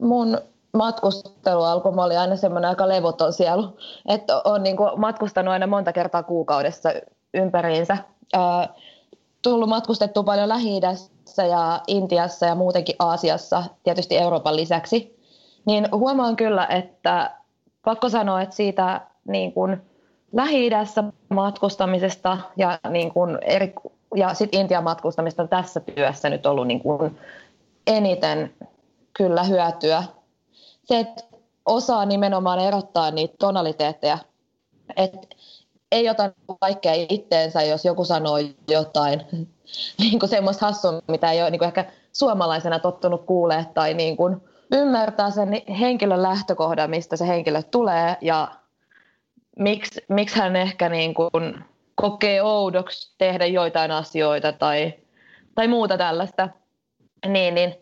mun 0.00 0.38
matkustelu 0.72 1.62
alkoi, 1.62 1.92
mä 1.92 2.04
olin 2.04 2.18
aina 2.18 2.36
semmoinen 2.36 2.68
aika 2.68 2.88
levoton 2.88 3.32
sielu, 3.32 3.78
että 4.08 4.42
olen 4.44 4.62
niin 4.62 4.76
matkustanut 4.96 5.52
aina 5.52 5.66
monta 5.66 5.92
kertaa 5.92 6.22
kuukaudessa 6.22 6.90
ympäriinsä. 7.34 7.96
Tullut 9.42 9.68
matkustettua 9.68 10.22
paljon 10.22 10.48
lähi 10.48 10.80
ja 11.50 11.80
Intiassa 11.86 12.46
ja 12.46 12.54
muutenkin 12.54 12.96
Aasiassa, 12.98 13.64
tietysti 13.84 14.18
Euroopan 14.18 14.56
lisäksi. 14.56 15.18
Niin 15.64 15.88
huomaan 15.92 16.36
kyllä, 16.36 16.66
että 16.66 17.30
pakko 17.84 18.08
sanoa, 18.08 18.42
että 18.42 18.56
siitä 18.56 19.00
niin 19.28 19.52
kuin 19.52 19.82
lähi 20.32 20.70
matkustamisesta 21.28 22.38
ja, 22.56 22.78
niin 22.90 23.12
kuin 23.12 23.38
eri, 23.42 23.74
ja 24.16 24.34
sit 24.34 24.54
Intian 24.54 24.84
matkustamista 24.84 25.46
tässä 25.46 25.80
työssä 25.80 26.30
nyt 26.30 26.46
ollut 26.46 26.66
niin 26.66 26.80
kuin 26.80 27.18
eniten 27.86 28.54
kyllä 29.12 29.42
hyötyä. 29.42 30.04
Se, 30.84 30.98
että 30.98 31.24
osaa 31.66 32.06
nimenomaan 32.06 32.58
erottaa 32.58 33.10
niitä 33.10 33.34
tonaliteetteja, 33.38 34.18
että 34.96 35.18
ei 35.92 36.08
ota 36.08 36.32
kaikkea 36.60 36.92
itteensä, 37.08 37.62
jos 37.62 37.84
joku 37.84 38.04
sanoo 38.04 38.38
jotain 38.68 39.22
niin 40.00 40.18
kuin 40.18 40.30
semmoista 40.30 40.66
hassua, 40.66 41.02
mitä 41.08 41.32
ei 41.32 41.42
ole 41.42 41.50
niin 41.50 41.58
kuin 41.58 41.66
ehkä 41.66 41.84
suomalaisena 42.12 42.78
tottunut 42.78 43.24
kuulee 43.26 43.66
tai 43.74 43.94
niin 43.94 44.16
kuin 44.16 44.42
ymmärtää 44.72 45.30
sen 45.30 45.62
henkilön 45.80 46.22
lähtökohdan, 46.22 46.90
mistä 46.90 47.16
se 47.16 47.28
henkilö 47.28 47.62
tulee 47.62 48.16
ja 48.20 48.48
miksi, 49.58 50.04
miksi 50.08 50.38
hän 50.38 50.56
ehkä 50.56 50.88
niin 50.88 51.14
kuin 51.14 51.64
kokee 51.94 52.42
oudoksi 52.42 53.14
tehdä 53.18 53.46
joitain 53.46 53.90
asioita 53.90 54.52
tai, 54.52 54.94
tai 55.54 55.68
muuta 55.68 55.98
tällaista. 55.98 56.48
Niin, 57.26 57.54
niin 57.54 57.74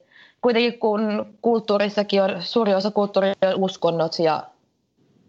kuitenkin 0.42 0.78
kun 0.78 1.26
kulttuurissakin 1.42 2.22
on, 2.22 2.42
suuri 2.42 2.74
osa 2.74 2.90
kulttuuria 2.90 3.34
on 3.42 3.64
uskonnot 3.64 4.18
ja 4.18 4.42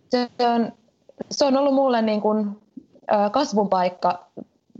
se 0.09 0.29
on, 0.55 0.73
se 1.31 1.45
on 1.45 1.57
ollut 1.57 1.73
mulle 1.73 2.01
niin 2.01 2.21
kuin 2.21 2.60
kasvun 3.31 3.69
paikka 3.69 4.27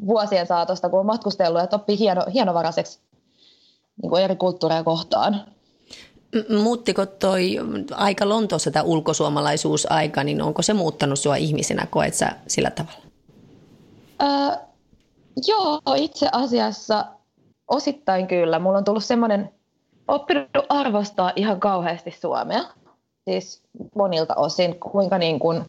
vuosien 0.08 0.48
saatosta, 0.48 0.90
kun 0.90 1.00
on 1.00 1.06
matkustellut, 1.06 1.62
että 1.62 1.76
oppii 1.76 2.00
hieno, 2.00 2.22
hienovaraiseksi 2.34 3.00
niin 4.02 4.10
kuin 4.10 4.24
eri 4.24 4.36
kulttuureja 4.36 4.84
kohtaan. 4.84 5.42
Muuttiko 6.64 7.06
toi 7.06 7.56
aika 7.92 8.30
Lontoossa 8.30 8.72
tämä 8.72 8.84
ulkosuomalaisuusaika, 8.84 10.24
niin 10.24 10.42
onko 10.42 10.62
se 10.62 10.74
muuttanut 10.74 11.20
sinua 11.20 11.36
ihmisenä, 11.36 11.88
koet 11.90 12.14
sä 12.14 12.32
sillä 12.48 12.72
tavalla? 12.72 13.02
Öö, 14.22 14.58
joo, 15.48 15.82
itse 15.96 16.30
asiassa 16.32 17.06
osittain 17.68 18.28
kyllä. 18.28 18.60
Mulla 18.60 18.78
on 18.78 18.84
tullut 18.84 19.04
semmoinen, 19.04 19.50
oppinut 20.08 20.48
arvostaa 20.70 21.32
ihan 21.36 21.60
kauheasti 21.60 22.12
Suomea. 22.12 22.64
Siis 23.30 23.64
monilta 23.96 24.36
osin, 24.36 24.80
kuinka 24.80 25.18
niin 25.18 25.40
kuin 25.40 25.64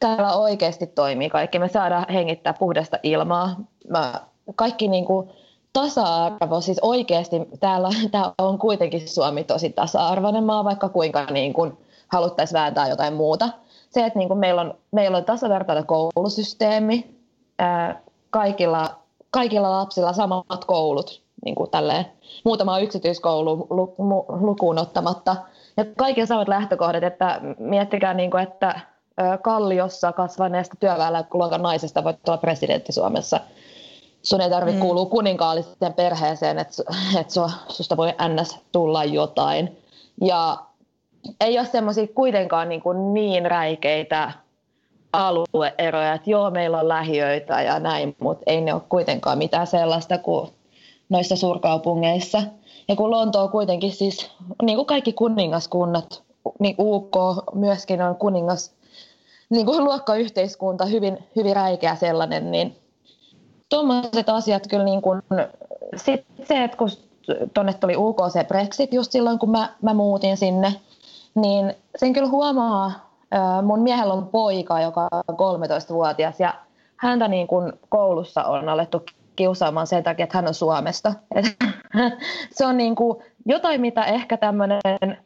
täällä 0.00 0.36
oikeasti 0.36 0.86
toimii 0.86 1.30
kaikki. 1.30 1.58
Me 1.58 1.68
saadaan 1.68 2.06
hengittää 2.12 2.52
puhdasta 2.52 2.98
ilmaa. 3.02 3.56
Mä, 3.88 4.20
kaikki 4.54 4.88
niin 4.88 5.04
kuin 5.04 5.30
tasa-arvo, 5.72 6.60
siis 6.60 6.78
oikeasti 6.82 7.36
täällä, 7.60 7.88
täällä 8.10 8.32
on 8.38 8.58
kuitenkin 8.58 9.08
Suomi 9.08 9.44
tosi 9.44 9.70
tasa-arvoinen 9.70 10.44
maa, 10.44 10.64
vaikka 10.64 10.88
kuinka 10.88 11.24
niin 11.24 11.52
kuin 11.52 11.78
haluttaisiin 12.08 12.58
vääntää 12.58 12.88
jotain 12.88 13.14
muuta. 13.14 13.48
Se, 13.90 14.06
että 14.06 14.18
niin 14.18 14.28
kuin 14.28 14.38
meillä, 14.38 14.60
on, 14.60 14.74
meillä 14.92 15.16
on 15.16 15.24
tasavertainen 15.24 15.86
koulusysteemi, 15.86 17.16
ää, 17.58 18.00
kaikilla, 18.30 18.94
kaikilla 19.30 19.70
lapsilla 19.70 20.12
samat 20.12 20.64
koulut, 20.66 21.22
niin 21.44 21.54
kuin 21.54 21.70
tälleen, 21.70 22.06
muutama 22.44 22.78
yksityiskoulu 22.78 23.66
lukuun 24.40 24.78
ottamatta. 24.78 25.36
Ja 25.76 25.84
kaikilla 25.96 26.26
samat 26.26 26.48
lähtökohdat, 26.48 27.02
että 27.02 27.40
miettikää, 27.58 28.14
niin 28.14 28.30
kuin, 28.30 28.42
että 28.42 28.80
Kalliossa 29.42 30.12
kasvaneesta 30.12 30.76
työväenluokan 30.80 31.62
naisesta 31.62 32.04
voit 32.04 32.28
olla 32.28 32.38
presidentti 32.38 32.92
Suomessa. 32.92 33.40
Sun 34.22 34.40
ei 34.40 34.50
tarvitse 34.50 34.78
mm. 34.78 34.82
kuulua 34.82 35.06
kuninkaalliseen 35.06 35.94
perheeseen, 35.94 36.58
että, 36.58 36.82
että 37.20 37.32
susta 37.68 37.96
voi 37.96 38.14
ns. 38.28 38.58
tulla 38.72 39.04
jotain. 39.04 39.78
Ja 40.20 40.56
ei 41.40 41.58
ole 41.58 41.66
semmoisia 41.66 42.06
kuitenkaan 42.14 42.68
niin, 42.68 42.82
kuin 42.82 43.14
niin 43.14 43.46
räikeitä 43.46 44.32
alueeroja, 45.12 46.14
että 46.14 46.30
joo, 46.30 46.50
meillä 46.50 46.78
on 46.78 46.88
lähiöitä 46.88 47.62
ja 47.62 47.80
näin, 47.80 48.16
mutta 48.18 48.42
ei 48.46 48.60
ne 48.60 48.74
ole 48.74 48.82
kuitenkaan 48.88 49.38
mitään 49.38 49.66
sellaista 49.66 50.18
kuin 50.18 50.50
noissa 51.08 51.36
suurkaupungeissa. 51.36 52.42
Ja 52.88 52.96
kun 52.96 53.10
Lonto 53.10 53.42
on 53.42 53.50
kuitenkin 53.50 53.92
siis, 53.92 54.30
niin 54.62 54.76
kuin 54.76 54.86
kaikki 54.86 55.12
kuningaskunnat, 55.12 56.22
niin 56.58 56.76
UK 56.78 57.16
myöskin 57.54 58.02
on 58.02 58.16
kuningas, 58.16 58.75
niin 59.50 59.66
kuin 59.66 59.84
luokkayhteiskunta, 59.84 60.86
hyvin, 60.86 61.18
hyvin 61.36 61.56
räikeä 61.56 61.94
sellainen, 61.94 62.50
niin 62.50 62.76
tuommoiset 63.68 64.28
asiat 64.28 64.66
kyllä 64.70 64.84
niin 64.84 65.02
kuin, 65.02 65.22
sit 65.96 66.24
se, 66.44 66.64
että 66.64 66.76
kun 66.76 66.88
tuonne 67.54 67.72
tuli 67.72 67.96
UK 67.96 68.18
se 68.32 68.44
Brexit 68.44 68.94
just 68.94 69.12
silloin, 69.12 69.38
kun 69.38 69.50
mä, 69.50 69.68
mä 69.82 69.94
muutin 69.94 70.36
sinne, 70.36 70.74
niin 71.34 71.74
sen 71.96 72.12
kyllä 72.12 72.28
huomaa, 72.28 73.10
mun 73.62 73.80
miehellä 73.80 74.14
on 74.14 74.26
poika, 74.26 74.80
joka 74.80 75.08
on 75.28 75.34
13-vuotias 75.34 76.40
ja 76.40 76.54
häntä 76.96 77.28
niin 77.28 77.46
kuin 77.46 77.72
koulussa 77.88 78.44
on 78.44 78.68
alettu 78.68 79.02
kiusaamaan 79.36 79.86
sen 79.86 80.02
takia, 80.02 80.24
että 80.24 80.38
hän 80.38 80.48
on 80.48 80.54
Suomesta. 80.54 81.14
se 82.56 82.66
on 82.66 82.76
niin 82.76 82.94
kuin 82.94 83.18
jotain, 83.46 83.80
mitä 83.80 84.04
ehkä 84.04 84.36
tämmöinen 84.36 85.18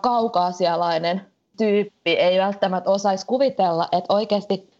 kaukaasialainen 0.00 1.20
tyyppi 1.60 2.10
ei 2.10 2.38
välttämättä 2.38 2.90
osaisi 2.90 3.26
kuvitella, 3.26 3.88
että 3.92 4.14
oikeasti, 4.14 4.70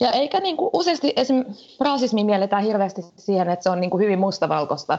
ja 0.00 0.10
eikä 0.10 0.40
niin 0.40 0.56
kuin 0.56 0.70
useasti 0.72 1.12
esim. 1.16 1.44
rasismi 1.80 2.24
mielletään 2.24 2.62
hirveästi 2.62 3.02
siihen, 3.16 3.50
että 3.50 3.62
se 3.62 3.70
on 3.70 3.80
niin 3.80 3.90
kuin 3.90 4.02
hyvin 4.02 4.18
mustavalkoista 4.18 4.98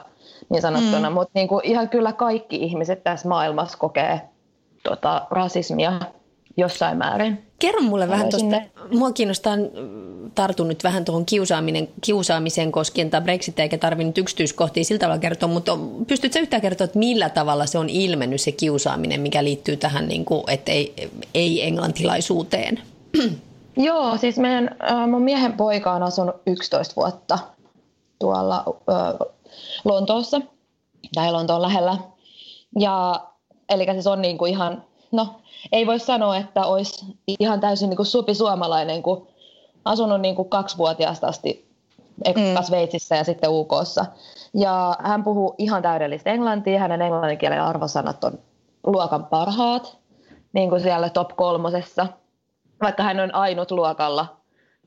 niin 0.49 0.61
sanottuna, 0.61 1.09
mm. 1.09 1.13
mutta 1.13 1.31
niin 1.33 1.47
kuin 1.47 1.65
ihan 1.65 1.89
kyllä 1.89 2.13
kaikki 2.13 2.55
ihmiset 2.55 3.03
tässä 3.03 3.29
maailmassa 3.29 3.77
kokee 3.77 4.21
tota, 4.83 5.27
rasismia 5.31 5.93
jossain 6.57 6.97
määrin. 6.97 7.48
Kerro 7.59 7.81
mulle 7.81 8.09
vähän 8.09 8.29
tuosta, 8.29 8.61
mua 8.91 9.11
kiinnostaa, 9.11 9.55
tartun 10.35 10.67
nyt 10.67 10.83
vähän 10.83 11.05
tuohon 11.05 11.25
kiusaaminen, 11.25 11.89
kiusaamiseen 12.01 12.71
koskien 12.71 13.09
tämä 13.09 13.21
Brexit, 13.21 13.59
eikä 13.59 13.77
tarvitse 13.77 14.07
nyt 14.07 14.17
yksityiskohtia 14.17 14.83
sillä 14.83 14.99
tavalla 14.99 15.19
kertoa, 15.19 15.49
mutta 15.49 15.77
pystytkö 16.07 16.39
yhtään 16.39 16.61
kertoa, 16.61 16.85
että 16.85 16.99
millä 16.99 17.29
tavalla 17.29 17.65
se 17.65 17.77
on 17.77 17.89
ilmennyt 17.89 18.41
se 18.41 18.51
kiusaaminen, 18.51 19.21
mikä 19.21 19.43
liittyy 19.43 19.77
tähän, 19.77 20.07
niin 20.07 20.25
kuin, 20.25 20.43
että 20.47 20.71
ei, 20.71 21.09
ei 21.33 21.67
englantilaisuuteen? 21.67 22.81
Joo, 23.77 24.17
siis 24.17 24.37
meidän, 24.37 24.75
mun 25.09 25.21
miehen 25.21 25.53
poika 25.53 25.91
on 25.91 26.03
asunut 26.03 26.35
11 26.47 26.95
vuotta 26.95 27.39
tuolla 28.19 28.63
äh, 28.89 29.29
Lontoossa, 29.85 30.41
tai 31.13 31.31
Lontoon 31.31 31.61
lähellä. 31.61 31.97
Ja, 32.79 33.25
eli 33.69 33.85
siis 33.91 34.07
on 34.07 34.21
niin 34.21 34.37
kuin 34.37 34.51
ihan, 34.51 34.83
no 35.11 35.41
ei 35.71 35.87
voi 35.87 35.99
sanoa, 35.99 36.37
että 36.37 36.65
olisi 36.65 37.05
ihan 37.39 37.59
täysin 37.59 37.89
niin 37.89 37.97
kuin 37.97 38.05
supi 38.05 38.33
suomalainen, 38.33 39.03
kun 39.03 39.27
asunut 39.85 40.21
niin 40.21 40.35
kuin 40.35 40.49
kaksivuotiaasta 40.49 41.27
asti 41.27 41.69
mm. 42.27 42.63
Sveitsissä 42.63 43.15
ja 43.15 43.23
sitten 43.23 43.49
UKssa. 43.49 44.05
Ja 44.53 44.95
hän 44.99 45.23
puhuu 45.23 45.55
ihan 45.57 45.81
täydellistä 45.81 46.29
englantia, 46.29 46.79
hänen 46.79 47.01
englanninkielen 47.01 47.61
arvosanat 47.61 48.23
on 48.23 48.39
luokan 48.83 49.25
parhaat, 49.25 49.97
niin 50.53 50.69
kuin 50.69 50.81
siellä 50.81 51.09
top 51.09 51.35
kolmosessa, 51.35 52.07
vaikka 52.81 53.03
hän 53.03 53.19
on 53.19 53.35
ainut 53.35 53.71
luokalla, 53.71 54.37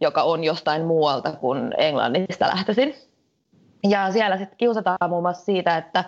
joka 0.00 0.22
on 0.22 0.44
jostain 0.44 0.84
muualta 0.84 1.32
kuin 1.32 1.74
Englannista 1.78 2.46
lähtöisin. 2.46 2.94
Ja 3.88 4.12
siellä 4.12 4.36
sitten 4.36 4.58
kiusataan 4.58 5.10
muun 5.10 5.22
muassa 5.22 5.44
siitä, 5.44 5.76
että 5.76 6.04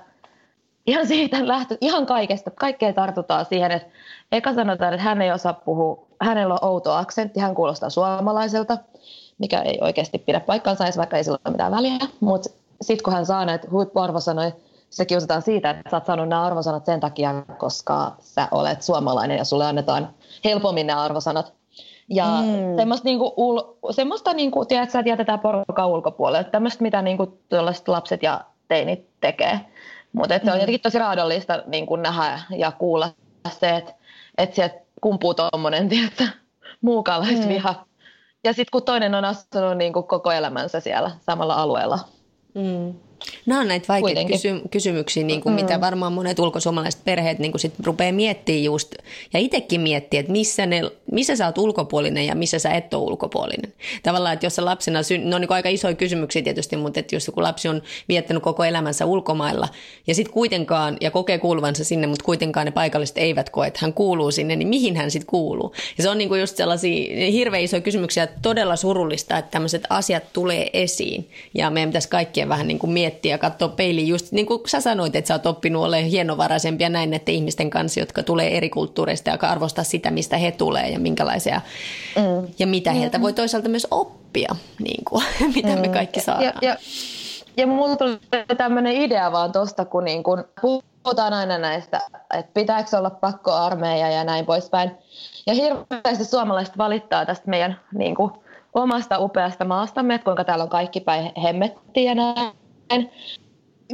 ihan 0.86 1.06
siitä 1.06 1.48
lähtö, 1.48 1.78
ihan 1.80 2.06
kaikesta, 2.06 2.50
kaikkea 2.50 2.92
tartutaan 2.92 3.44
siihen, 3.44 3.70
että 3.70 3.88
eka 4.32 4.54
sanotaan, 4.54 4.94
että 4.94 5.04
hän 5.04 5.22
ei 5.22 5.32
osaa 5.32 5.52
puhua, 5.52 6.06
hänellä 6.20 6.54
on 6.54 6.68
outo 6.68 6.92
aksentti, 6.92 7.40
hän 7.40 7.54
kuulostaa 7.54 7.90
suomalaiselta, 7.90 8.78
mikä 9.38 9.62
ei 9.62 9.78
oikeasti 9.80 10.18
pidä 10.18 10.40
paikkaansa 10.40 10.84
edes, 10.84 10.96
vaikka 10.96 11.16
ei 11.16 11.24
sillä 11.24 11.38
ole 11.44 11.52
mitään 11.52 11.72
väliä, 11.72 11.98
mutta 12.20 12.50
sitten 12.82 13.04
kun 13.04 13.12
hän 13.12 13.26
saa 13.26 13.44
näitä 13.44 13.68
huippuarvosanoja, 13.70 14.50
se 14.90 15.04
kiusataan 15.04 15.42
siitä, 15.42 15.70
että 15.70 15.90
sä 15.90 15.96
oot 15.96 16.06
saanut 16.06 16.28
nämä 16.28 16.42
arvosanat 16.42 16.84
sen 16.86 17.00
takia, 17.00 17.42
koska 17.58 18.12
sä 18.20 18.48
olet 18.50 18.82
suomalainen 18.82 19.38
ja 19.38 19.44
sulle 19.44 19.66
annetaan 19.66 20.08
helpommin 20.44 20.86
nämä 20.86 21.02
arvosanat. 21.02 21.52
Ja 22.08 22.26
mm. 22.26 22.76
semmoista, 22.76 23.04
niinku, 23.08 23.34
ul, 23.36 23.60
semmoista 23.90 24.32
niinku, 24.32 24.64
tiedät, 24.64 24.94
että 24.94 25.10
jätetään 25.10 25.40
porukkaa 25.40 25.86
ulkopuolelle. 25.86 26.44
Tämmöistä, 26.44 26.82
mitä 26.82 27.02
niinku, 27.02 27.38
lapset 27.86 28.22
ja 28.22 28.40
teinit 28.68 29.06
tekee. 29.20 29.60
Mutta 30.14 30.34
se 30.34 30.50
on 30.50 30.56
mm. 30.56 30.60
jotenkin 30.60 30.80
tosi 30.80 30.98
raadollista 30.98 31.62
niinku, 31.66 31.96
nähdä 31.96 32.40
ja 32.56 32.72
kuulla 32.72 33.10
se, 33.60 33.76
että 33.76 33.94
et 34.38 34.54
sieltä 34.54 34.74
kumpuu 35.00 35.34
tuommoinen 35.34 35.90
muukalaisviha. 36.80 37.72
Mm. 37.72 37.78
Ja 38.44 38.52
sitten 38.52 38.70
kun 38.72 38.82
toinen 38.82 39.14
on 39.14 39.24
astunut 39.24 39.76
niinku, 39.76 40.02
koko 40.02 40.32
elämänsä 40.32 40.80
siellä 40.80 41.10
samalla 41.20 41.54
alueella. 41.54 41.98
Mm. 42.54 42.94
Nämä 43.46 43.60
on 43.60 43.68
näitä 43.68 43.88
vaikeita 43.88 44.24
kysy- 44.24 44.62
kysymyksiä, 44.70 45.24
niin 45.24 45.40
kuin 45.40 45.54
mm. 45.54 45.60
mitä 45.60 45.80
varmaan 45.80 46.12
monet 46.12 46.38
ulkosuomalaiset 46.38 47.04
perheet 47.04 47.38
niin 47.38 47.52
kuin 47.52 47.60
sit 47.60 47.74
rupeaa 47.84 48.12
miettimään 48.12 48.64
just, 48.64 48.94
ja 49.32 49.40
itsekin 49.40 49.80
miettii, 49.80 50.20
että 50.20 50.32
missä, 50.32 50.66
ne, 50.66 50.82
missä 51.14 51.36
sä 51.36 51.46
oot 51.46 51.58
ulkopuolinen 51.58 52.26
ja 52.26 52.34
missä 52.34 52.58
sä 52.58 52.70
et 52.70 52.94
ole 52.94 53.02
ulkopuolinen. 53.02 53.72
Tavallaan, 54.02 54.34
että 54.34 54.46
jos 54.46 54.56
sä 54.56 54.64
lapsena, 54.64 55.02
syn- 55.02 55.34
on 55.34 55.40
niin 55.40 55.52
aika 55.52 55.68
isoja 55.68 55.94
kysymyksiä 55.94 56.42
tietysti, 56.42 56.76
mutta 56.76 57.00
että 57.00 57.16
jos 57.16 57.26
joku 57.26 57.42
lapsi 57.42 57.68
on 57.68 57.82
viettänyt 58.08 58.42
koko 58.42 58.64
elämänsä 58.64 59.06
ulkomailla 59.06 59.68
ja 60.06 60.14
sitten 60.14 60.34
kuitenkaan, 60.34 60.96
ja 61.00 61.10
kokee 61.10 61.38
kuuluvansa 61.38 61.84
sinne, 61.84 62.06
mutta 62.06 62.24
kuitenkaan 62.24 62.66
ne 62.66 62.70
paikalliset 62.70 63.18
eivät 63.18 63.50
koe, 63.50 63.66
että 63.66 63.78
hän 63.82 63.92
kuuluu 63.92 64.30
sinne, 64.30 64.56
niin 64.56 64.68
mihin 64.68 64.96
hän 64.96 65.10
sitten 65.10 65.26
kuuluu? 65.26 65.74
Ja 65.96 66.02
se 66.02 66.10
on 66.10 66.18
niin 66.18 66.28
kuin 66.28 66.40
just 66.40 66.56
sellaisia 66.56 67.30
hirveän 67.30 67.62
isoja 67.62 67.80
kysymyksiä, 67.80 68.26
todella 68.26 68.76
surullista, 68.76 69.38
että 69.38 69.50
tämmöiset 69.50 69.82
asiat 69.90 70.22
tulee 70.32 70.70
esiin, 70.72 71.30
ja 71.54 71.70
meidän 71.70 71.90
pitäisi 71.90 72.08
kaikkien 72.08 72.48
vähän 72.48 72.68
niin 72.68 72.78
kuin 72.78 72.92
miettiä 72.92 73.34
ja 73.34 73.38
katsoa 73.38 73.68
peiliin 73.68 74.08
just 74.08 74.32
niin 74.32 74.46
kuin 74.46 74.60
sä 74.66 74.80
sanoit, 74.80 75.16
että 75.16 75.28
sä 75.28 75.34
oot 75.34 75.46
oppinut 75.46 75.84
olemaan 75.84 76.10
hienovaraisempia 76.10 76.88
näin 76.88 77.10
näiden 77.10 77.34
ihmisten 77.34 77.70
kanssa, 77.70 78.00
jotka 78.00 78.22
tulee 78.22 78.56
eri 78.56 78.70
kulttuureista 78.70 79.30
ja 79.30 79.38
arvostaa 79.40 79.84
sitä, 79.84 80.10
mistä 80.10 80.38
he 80.38 80.50
tulee 80.50 80.88
ja 80.88 80.98
minkälaisia 81.04 81.60
mm. 82.16 82.48
ja 82.58 82.66
mitä 82.66 82.90
mm. 82.90 82.96
heiltä 82.96 83.20
voi 83.20 83.32
toisaalta 83.32 83.68
myös 83.68 83.86
oppia, 83.90 84.56
niin 84.78 85.04
kuin, 85.04 85.24
mitä 85.56 85.68
mm. 85.68 85.80
me 85.80 85.88
kaikki 85.88 86.20
saadaan. 86.20 86.44
Ja, 86.44 86.68
ja, 86.68 86.76
ja 87.56 87.66
mulla 87.66 87.96
tuli 87.96 88.18
tämmöinen 88.56 88.96
idea 88.96 89.32
vaan 89.32 89.52
tuosta, 89.52 89.84
kun 89.84 90.04
niin 90.04 90.22
kun 90.22 90.44
puhutaan 90.60 91.32
aina 91.32 91.58
näistä, 91.58 92.00
että 92.34 92.50
pitääkö 92.54 92.98
olla 92.98 93.10
pakko 93.10 93.52
armeija 93.52 94.10
ja 94.10 94.24
näin 94.24 94.46
poispäin. 94.46 94.90
Ja 95.46 95.54
hirveästi 95.54 96.24
suomalaiset 96.24 96.78
valittaa 96.78 97.26
tästä 97.26 97.50
meidän 97.50 97.80
niin 97.94 98.14
kuin, 98.14 98.32
omasta 98.74 99.18
upeasta 99.18 99.64
maastamme, 99.64 100.14
että 100.14 100.24
kuinka 100.24 100.44
täällä 100.44 100.64
on 100.64 100.70
kaikki 100.70 101.00
päin 101.00 101.32
hemmettiä 101.42 102.10
ja 102.10 102.14
näin 102.14 103.10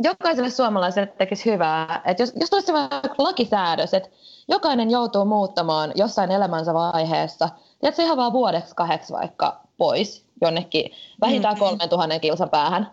jokaiselle 0.02 0.50
suomalaiselle 0.50 1.12
tekisi 1.18 1.50
hyvää, 1.50 2.00
että 2.04 2.22
jos, 2.22 2.32
jos 2.40 2.52
olisi 2.52 2.72
vaikka 2.72 3.14
lakisäädös, 3.18 3.94
että 3.94 4.08
jokainen 4.48 4.90
joutuu 4.90 5.24
muuttamaan 5.24 5.92
jossain 5.94 6.30
elämänsä 6.30 6.74
vaiheessa, 6.74 7.48
että 7.82 7.96
se 7.96 8.02
ihan 8.02 8.16
vaan 8.16 8.32
vuodeksi 8.32 8.74
kahdeksi 8.74 9.12
vaikka 9.12 9.60
pois 9.76 10.26
jonnekin 10.40 10.92
vähintään 11.20 11.54
mm. 11.54 11.58
kolmen 11.58 11.88
tuhannen 11.88 12.20
kilsan 12.20 12.50
päähän, 12.50 12.90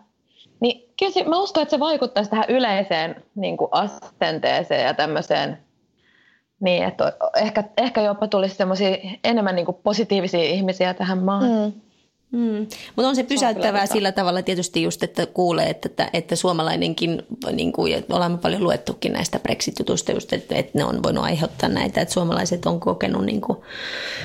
niin 0.60 0.94
kyllä 0.98 1.28
mä 1.28 1.38
uskon, 1.38 1.62
että 1.62 1.70
se 1.70 1.80
vaikuttaisi 1.80 2.30
tähän 2.30 2.44
yleiseen 2.48 3.24
niin 3.34 3.56
kuin 3.56 3.68
asenteeseen 3.72 4.84
ja 4.84 4.94
tämmöiseen, 4.94 5.58
niin 6.60 6.84
että 6.84 7.12
ehkä, 7.36 7.64
ehkä 7.76 8.00
jopa 8.00 8.28
tulisi 8.28 8.54
semmoisia 8.54 8.96
enemmän 9.24 9.54
niin 9.54 9.66
kuin 9.66 9.78
positiivisia 9.82 10.44
ihmisiä 10.44 10.94
tähän 10.94 11.18
maahan. 11.18 11.50
Mm. 11.50 11.87
Mm. 12.30 12.66
Mutta 12.96 13.08
on 13.08 13.16
se 13.16 13.22
pysäyttävää 13.22 13.86
se 13.86 13.92
sillä 13.92 14.12
tavalla 14.12 14.42
tietysti 14.42 14.82
just, 14.82 15.02
että 15.02 15.26
kuulee, 15.26 15.70
että, 15.70 15.88
että, 15.88 16.10
että 16.12 16.36
suomalainenkin, 16.36 17.22
niin 17.52 17.72
kuin, 17.72 18.04
olemme 18.12 18.38
paljon 18.38 18.64
luettukin 18.64 19.12
näistä 19.12 19.38
Brexit-jutuista 19.38 20.12
just, 20.12 20.32
että, 20.32 20.54
että 20.54 20.78
ne 20.78 20.84
on 20.84 21.02
voinut 21.02 21.24
aiheuttaa 21.24 21.68
näitä, 21.68 22.00
että 22.00 22.14
suomalaiset 22.14 22.66
on 22.66 22.80
kokenut 22.80 23.24
niin 23.24 23.40
kuin 23.40 23.58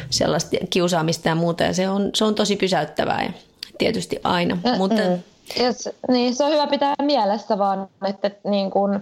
sellaista 0.09 0.57
kiusaamista 0.69 1.29
ja 1.29 1.35
muuta, 1.35 1.63
ja 1.63 1.73
se 1.73 1.89
on, 1.89 2.09
se 2.13 2.25
on 2.25 2.35
tosi 2.35 2.55
pysäyttävää 2.55 3.23
ja 3.23 3.31
tietysti 3.77 4.19
aina. 4.23 4.55
Mm, 4.55 4.77
Mutta, 4.77 5.01
mm. 5.01 5.19
Yes, 5.59 5.89
niin, 6.07 6.35
se 6.35 6.43
on 6.43 6.51
hyvä 6.51 6.67
pitää 6.67 6.93
mielessä 7.01 7.57
vaan, 7.57 7.87
että, 8.07 8.31
niin 8.43 8.71
kuin, 8.71 8.99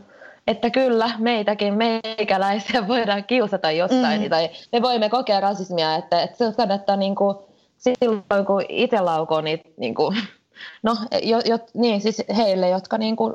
että 0.47 0.69
kyllä 0.69 1.11
meitäkin, 1.17 1.73
meikäläisiä 1.73 2.87
voidaan 2.87 3.23
kiusata 3.23 3.71
jostain, 3.71 4.21
mm. 4.21 4.29
tai 4.29 4.49
me 4.71 4.81
voimme 4.81 5.09
kokea 5.09 5.39
rasismia, 5.39 5.95
että, 5.95 6.21
että 6.21 6.37
se 6.37 6.53
kannattaa 6.57 6.95
niin 6.95 7.15
kuin, 7.15 7.37
silloin, 7.81 8.45
kun 8.47 8.63
itse 8.69 9.01
laukoo 9.01 9.41
niitä, 9.41 9.69
niin 9.77 9.95
kuin, 9.95 10.17
no 10.83 10.97
jo, 11.23 11.39
jo, 11.45 11.59
niin, 11.73 12.01
siis 12.01 12.21
heille, 12.37 12.69
jotka 12.69 12.97
niin 12.97 13.15
kuin, 13.15 13.33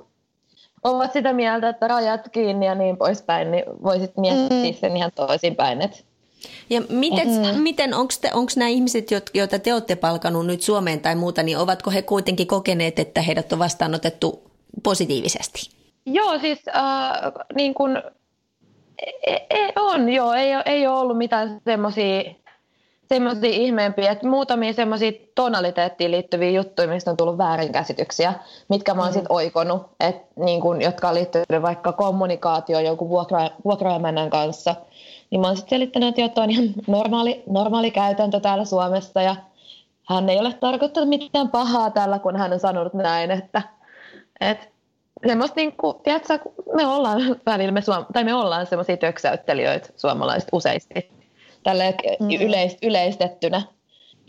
ovat 0.85 1.13
sitä 1.13 1.33
mieltä, 1.33 1.69
että 1.69 1.89
rajat 1.89 2.29
kiinni 2.29 2.67
ja 2.67 2.75
niin 2.75 2.97
poispäin, 2.97 3.51
niin 3.51 3.65
voisit 3.83 4.17
miettiä 4.17 4.73
mm. 4.73 4.75
sen 4.81 4.97
ihan 4.97 5.13
toisinpäin. 5.15 5.83
Että 5.83 5.99
ja 6.71 6.83
miten, 6.89 7.29
mm. 7.29 7.63
miten 7.63 7.95
onko 7.95 8.53
nämä 8.57 8.69
ihmiset, 8.69 9.09
joita 9.35 9.59
te 9.59 9.75
olette 9.75 9.97
palkanut 9.97 10.47
nyt 10.47 10.63
Suomeen 10.63 11.01
tai 11.01 11.15
muuta, 11.15 11.43
niin 11.43 11.59
ovatko 11.59 11.91
he 11.91 12.03
kuitenkin 12.03 12.47
kokeneet, 12.47 12.99
että 12.99 13.23
heidät 13.23 13.53
on 13.53 13.59
vastaanotettu 13.59 14.51
positiivisesti? 14.83 15.71
Joo, 16.07 16.39
siis 16.39 16.63
äh, 16.69 17.33
niin 17.55 17.75
kuin, 17.75 18.03
ei, 19.27 19.47
e, 19.51 19.73
on, 19.77 20.09
joo, 20.09 20.33
ei, 20.33 20.49
ei 20.67 20.87
ole 20.87 20.99
ollut 20.99 21.19
mitään 21.19 21.61
semmoisia 21.65 22.23
semmoisia 23.09 23.51
ihmeempiä, 23.51 24.11
että 24.11 24.29
muutamia 24.29 24.73
semmoisia 24.73 25.13
tonaliteettiin 25.35 26.11
liittyviä 26.11 26.51
juttuja, 26.51 26.89
mistä 26.89 27.11
on 27.11 27.17
tullut 27.17 27.39
väärinkäsityksiä, 27.39 28.35
mitkä 28.69 28.95
mä 28.95 29.03
oon 29.03 29.11
mm. 29.11 29.13
sitten 29.13 29.33
oikonut, 29.33 29.83
et, 30.01 30.17
niin 30.37 30.61
kun, 30.61 30.83
jotka 30.83 31.09
on 31.09 31.15
liittynyt 31.15 31.63
vaikka 31.63 31.93
kommunikaatioon 31.93 32.85
jonkun 32.85 33.09
vuokra, 33.09 33.41
kanssa, 34.31 34.75
niin 35.31 35.41
mä 35.41 35.47
oon 35.47 35.57
sitten 35.57 35.77
selittänyt, 35.77 36.09
että 36.09 36.21
jotain 36.21 36.51
ihan 36.51 36.69
normaali, 36.87 37.43
normaali 37.47 37.91
käytäntö 37.91 38.41
täällä 38.41 38.65
Suomessa 38.65 39.23
ja 39.23 39.37
hän 40.09 40.29
ei 40.29 40.39
ole 40.39 40.53
tarkoittanut 40.53 41.09
mitään 41.09 41.49
pahaa 41.49 41.91
tällä, 41.91 42.19
kun 42.19 42.37
hän 42.37 42.53
on 42.53 42.61
sanonut 42.61 42.95
näin, 42.95 43.31
että, 43.31 43.63
että 44.41 44.67
semmoista 45.27 45.55
niin 45.57 45.77
kuin, 45.77 45.97
tiedätkö, 46.03 46.39
me 46.75 46.87
ollaan 46.87 47.21
välillä, 47.47 47.73
me, 47.73 47.81
suom- 47.81 48.07
tai 48.13 48.25
me 48.25 48.35
ollaan 48.35 48.67
semmoisia 48.67 48.97
töksäyttelijöitä 48.97 49.89
suomalaiset 49.97 50.49
useasti 50.53 51.16
tälle 51.67 51.95
mm. 52.21 52.31
yleist, 52.31 52.79
yleistettynä. 52.83 53.63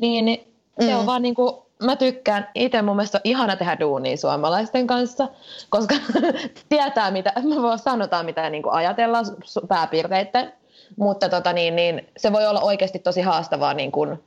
Niin, 0.01 0.25
niin 0.25 0.53
se 0.79 0.93
mm. 0.93 0.99
on 0.99 1.05
vaan 1.05 1.21
niin 1.21 1.35
kuin, 1.35 1.53
mä 1.83 1.95
tykkään, 1.95 2.49
itse 2.55 2.81
mun 2.81 2.95
mielestä 2.95 3.17
on 3.17 3.21
ihana 3.23 3.55
tehdä 3.55 3.77
duunia 3.79 4.17
suomalaisten 4.17 4.87
kanssa, 4.87 5.27
koska 5.69 5.95
tietää 6.69 7.11
mitä, 7.11 7.33
mä 7.43 7.61
voin 7.61 7.79
sanotaan 7.79 8.25
mitä 8.25 8.49
niin 8.49 8.63
kuin 8.63 8.73
ajatellaan 8.73 9.25
pääpiirteiden, 9.67 10.53
mutta 10.95 11.29
tota 11.29 11.53
niin, 11.53 11.75
niin, 11.75 12.07
se 12.17 12.31
voi 12.33 12.47
olla 12.47 12.61
oikeasti 12.61 12.99
tosi 12.99 13.21
haastavaa, 13.21 13.73
niin 13.73 13.91
kuin, 13.91 14.23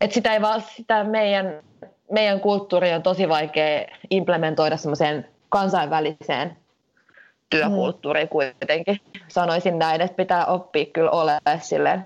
että 0.00 0.14
sitä 0.14 0.32
ei 0.32 0.42
vaan, 0.42 0.62
sitä 0.76 1.04
meidän, 1.04 1.62
meidän 2.12 2.40
kulttuuri 2.40 2.92
on 2.92 3.02
tosi 3.02 3.28
vaikea 3.28 3.86
implementoida 4.10 4.76
semmoiseen 4.76 5.28
kansainväliseen 5.48 6.56
työkulttuuriin 7.50 8.26
mm. 8.26 8.30
kuitenkin. 8.30 9.00
Sanoisin 9.28 9.78
näin, 9.78 10.00
että 10.00 10.16
pitää 10.16 10.46
oppia 10.46 10.86
kyllä 10.92 11.10
olemaan 11.10 11.60
silleen 11.60 12.04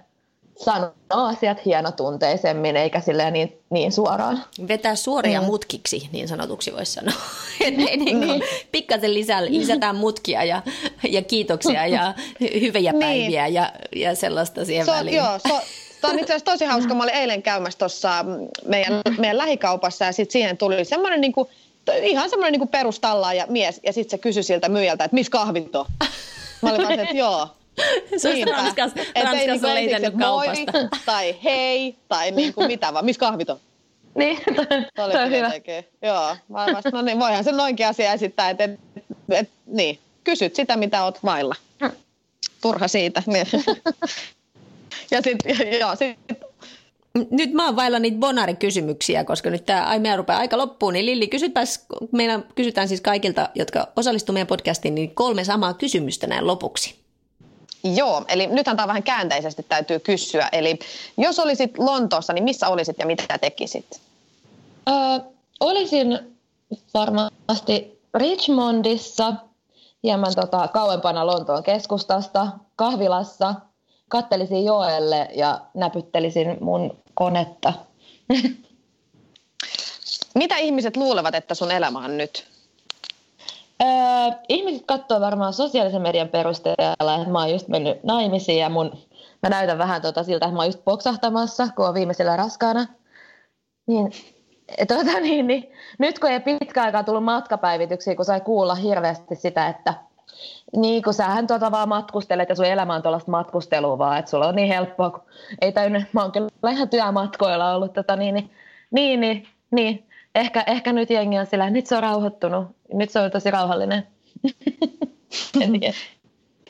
sanoa 0.57 0.93
asiat 1.11 1.65
hienotunteisemmin 1.65 2.77
eikä 2.77 3.01
silleen 3.01 3.33
niin, 3.33 3.59
niin 3.71 3.93
suoraan. 3.93 4.45
Vetää 4.69 4.97
suoria 4.97 5.41
mm. 5.41 5.47
mutkiksi, 5.47 6.09
niin 6.13 6.29
sanotuksi 6.29 6.73
voisi 6.73 6.93
sanoa. 6.93 7.15
niin, 7.61 8.21
niin. 8.21 8.43
Pikkasen 8.73 9.15
lisää, 9.15 9.45
lisätään 9.45 9.97
mutkia 9.97 10.45
ja, 10.45 10.63
ja 11.09 11.23
kiitoksia 11.23 11.87
ja 11.87 12.15
hyviä 12.41 12.93
niin. 12.93 13.01
päiviä 13.01 13.45
niin. 13.45 13.55
ja, 13.55 13.73
ja 13.97 14.15
sellaista 14.15 14.65
siihen 14.65 14.87
so, 14.87 14.93
väliin. 14.93 15.17
Joo, 15.17 15.39
so, 15.49 15.61
Tämä 16.01 16.15
on 16.15 16.19
itse 16.19 16.33
asiassa 16.33 16.53
tosi 16.53 16.65
hauska. 16.65 16.95
Mä 16.95 17.03
olin 17.03 17.15
eilen 17.15 17.43
käymässä 17.43 17.79
tuossa 17.79 18.25
meidän, 18.67 19.01
meidän 19.19 19.39
lähikaupassa 19.39 20.05
ja 20.05 20.13
sitten 20.13 20.33
siihen 20.33 20.57
tuli 20.57 20.85
semmoinen 20.85 21.21
niin 21.21 21.33
kuin, 21.33 21.49
ihan 22.03 22.31
semmoinen 22.31 22.61
niin 22.61 22.69
perustallaaja 22.69 23.47
mies 23.49 23.81
ja 23.85 23.93
sitten 23.93 24.11
se 24.11 24.19
kysyi 24.19 24.43
siltä 24.43 24.69
myyjältä, 24.69 25.05
että 25.05 25.15
missä 25.15 25.31
kahvit 25.31 25.77
on. 25.77 25.87
Mä 26.63 26.71
olin 26.71 26.83
vaan, 26.83 27.01
että 27.01 27.17
joo, 27.17 27.49
se 28.17 28.29
olisi 28.29 28.45
Ranskas, 28.45 28.93
Ranskassa 29.25 29.69
on 29.69 29.75
leitennyt 29.75 30.15
kaupasta. 30.19 30.73
Moi, 30.73 30.89
tai 31.07 31.37
hei, 31.45 31.97
tai 32.09 32.31
niin 32.31 32.55
kuin 32.55 32.67
mitä 32.67 32.93
vaan. 32.95 33.05
Missä 33.05 33.21
kahvit 33.21 33.51
on? 33.51 33.61
Niin, 34.15 34.39
toi, 34.97 35.23
on 35.25 35.31
hyvä. 35.31 35.51
Joo, 36.03 36.37
mä 36.49 36.67
vasta, 36.75 36.91
no 36.91 37.03
niin, 37.03 37.19
voihan 37.19 37.45
sen 37.45 37.57
noinkin 37.57 37.87
asia 37.87 38.13
esittää, 38.13 38.51
että 38.51 38.65
et, 38.65 38.81
et, 39.31 39.51
niin, 39.67 39.99
kysyt 40.25 40.55
sitä, 40.55 40.77
mitä 40.77 41.05
oot 41.05 41.25
vailla. 41.25 41.55
Turha 42.63 42.89
siitä. 42.89 43.23
Niin. 43.27 43.47
ja 45.11 45.23
sitten, 45.23 45.79
joo, 45.81 45.97
sit, 45.97 46.19
Nyt 47.31 47.53
mä 47.53 47.65
oon 47.67 47.77
vailla 47.77 47.99
niitä 47.99 48.19
bonarikysymyksiä, 48.19 49.25
koska 49.25 49.51
nyt 49.51 49.67
tämä 49.67 49.99
meidän 49.99 50.19
rupeaa 50.19 50.39
aika 50.39 50.59
loppuun. 50.59 50.93
Niin 50.93 51.07
Lilli, 51.07 51.27
kysytäs, 51.27 51.87
meillä 52.13 52.41
kysytään 52.55 52.89
siis 52.89 53.01
kaikilta, 53.01 53.49
jotka 53.55 53.89
osallistuvat 53.97 54.35
meidän 54.35 54.47
podcastiin, 54.47 54.95
niin 54.95 55.15
kolme 55.15 55.45
samaa 55.45 55.75
kysymystä 55.75 56.27
näin 56.27 56.47
lopuksi. 56.47 57.02
Joo, 57.85 58.25
eli 58.29 58.47
nythän 58.47 58.77
tämä 58.77 58.89
vähän 58.89 59.03
käänteisesti 59.03 59.67
täytyy 59.69 59.99
kysyä. 59.99 60.49
Eli 60.53 60.79
jos 61.17 61.39
olisit 61.39 61.79
Lontoossa, 61.79 62.33
niin 62.33 62.45
missä 62.45 62.69
olisit 62.69 62.99
ja 62.99 63.07
mitä 63.07 63.39
tekisit? 63.39 64.01
Öö, 64.89 64.95
olisin 65.61 66.37
varmasti 66.95 68.01
Richmondissa, 68.15 69.35
hieman 70.03 70.35
tota, 70.35 70.69
kauempana 70.69 71.27
Lontoon 71.27 71.63
keskustasta, 71.63 72.49
kahvilassa, 72.77 73.55
kattelisin 74.09 74.65
joelle 74.65 75.29
ja 75.35 75.61
näpyttelisin 75.75 76.57
mun 76.61 76.99
konetta. 77.15 77.73
Mitä 80.35 80.57
ihmiset 80.57 80.97
luulevat, 80.97 81.35
että 81.35 81.55
sun 81.55 81.71
elämä 81.71 81.99
on 81.99 82.19
nyt? 82.19 82.52
Öö, 83.83 84.33
ihmiset 84.49 84.87
katsoo 84.87 85.21
varmaan 85.21 85.53
sosiaalisen 85.53 86.03
median 86.03 86.29
perusteella, 86.29 87.15
että 87.15 87.33
mä 87.33 87.39
oon 87.39 87.51
just 87.51 87.69
mennyt 87.69 88.05
naimisiin 88.05 88.59
ja 88.59 88.69
mun, 88.69 88.93
mä 89.43 89.49
näytän 89.49 89.79
vähän 89.79 90.03
tota 90.03 90.25
siltä, 90.25 90.47
että 90.47 90.55
mä 90.55 90.59
oon 90.59 90.69
just 90.69 90.85
poksahtamassa, 90.85 91.69
kun 91.77 91.85
oon 91.85 91.95
viimeisellä 91.95 92.37
raskaana. 92.37 92.87
Niin, 93.87 94.13
tota, 94.89 95.21
niin, 95.21 95.47
niin, 95.47 95.73
nyt 95.99 96.19
kun 96.19 96.31
ei 96.31 96.41
pitkä 96.41 96.83
aikaa 96.83 97.05
tullut 97.05 97.25
matkapäivityksiä, 97.25 98.15
kun 98.15 98.25
sai 98.25 98.41
kuulla 98.41 98.75
hirveästi 98.75 99.35
sitä, 99.35 99.69
että 99.69 99.95
niin, 100.77 101.03
kun 101.03 101.15
sähän 101.15 101.47
tuota 101.47 101.71
vaan 101.71 101.89
matkustelet 101.89 102.49
ja 102.49 102.55
sun 102.55 102.65
elämä 102.65 102.95
on 102.95 103.03
tuollaista 103.03 103.31
matkustelua 103.31 103.99
vaan, 103.99 104.19
että 104.19 104.31
sulla 104.31 104.49
on 104.49 104.55
niin 104.55 104.69
helppoa, 104.69 105.11
kun 105.11 105.23
ei 105.61 105.73
täynnä, 105.73 106.03
mä 106.13 106.23
oon 106.23 106.33
kyllä 106.33 106.71
ihan 106.71 106.89
työmatkoilla 106.89 107.75
ollut, 107.75 107.93
tota, 107.93 108.17
niin, 108.17 108.35
niin, 108.35 108.51
niin, 108.91 109.21
niin, 109.21 109.49
niin, 109.71 110.07
ehkä, 110.35 110.65
ehkä 110.67 110.93
nyt 110.93 111.11
jengi 111.11 111.39
on 111.39 111.47
sillä, 111.47 111.71
nyt 111.71 111.87
se 111.87 111.97
on 111.97 112.03
rauhoittunut, 112.03 112.67
nyt 112.93 113.11
se 113.11 113.19
on 113.19 113.31
tosi 113.31 113.51
rauhallinen. 113.51 114.07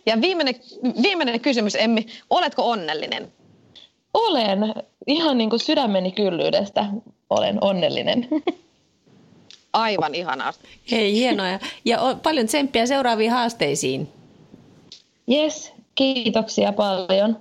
ja 0.07 0.21
viimeinen, 0.21 0.55
viimeinen 1.03 1.41
kysymys, 1.41 1.75
Emmi, 1.75 2.07
oletko 2.31 2.71
onnellinen? 2.71 3.33
Olen, 4.15 4.75
ihan 5.07 5.39
niin 5.39 5.51
kuin 5.51 5.61
sydämeni 5.61 6.13
kyllyydestä 6.13 6.87
olen 7.31 7.59
onnellinen. 7.61 8.29
Aivan 9.73 10.15
ihanaa. 10.15 10.53
Hei, 10.91 11.13
hienoa. 11.13 11.59
Ja 11.85 11.99
paljon 12.23 12.47
tsemppiä 12.47 12.87
seuraaviin 12.87 13.31
haasteisiin. 13.31 14.09
Yes, 15.31 15.73
kiitoksia 15.95 16.73
paljon. 16.73 17.41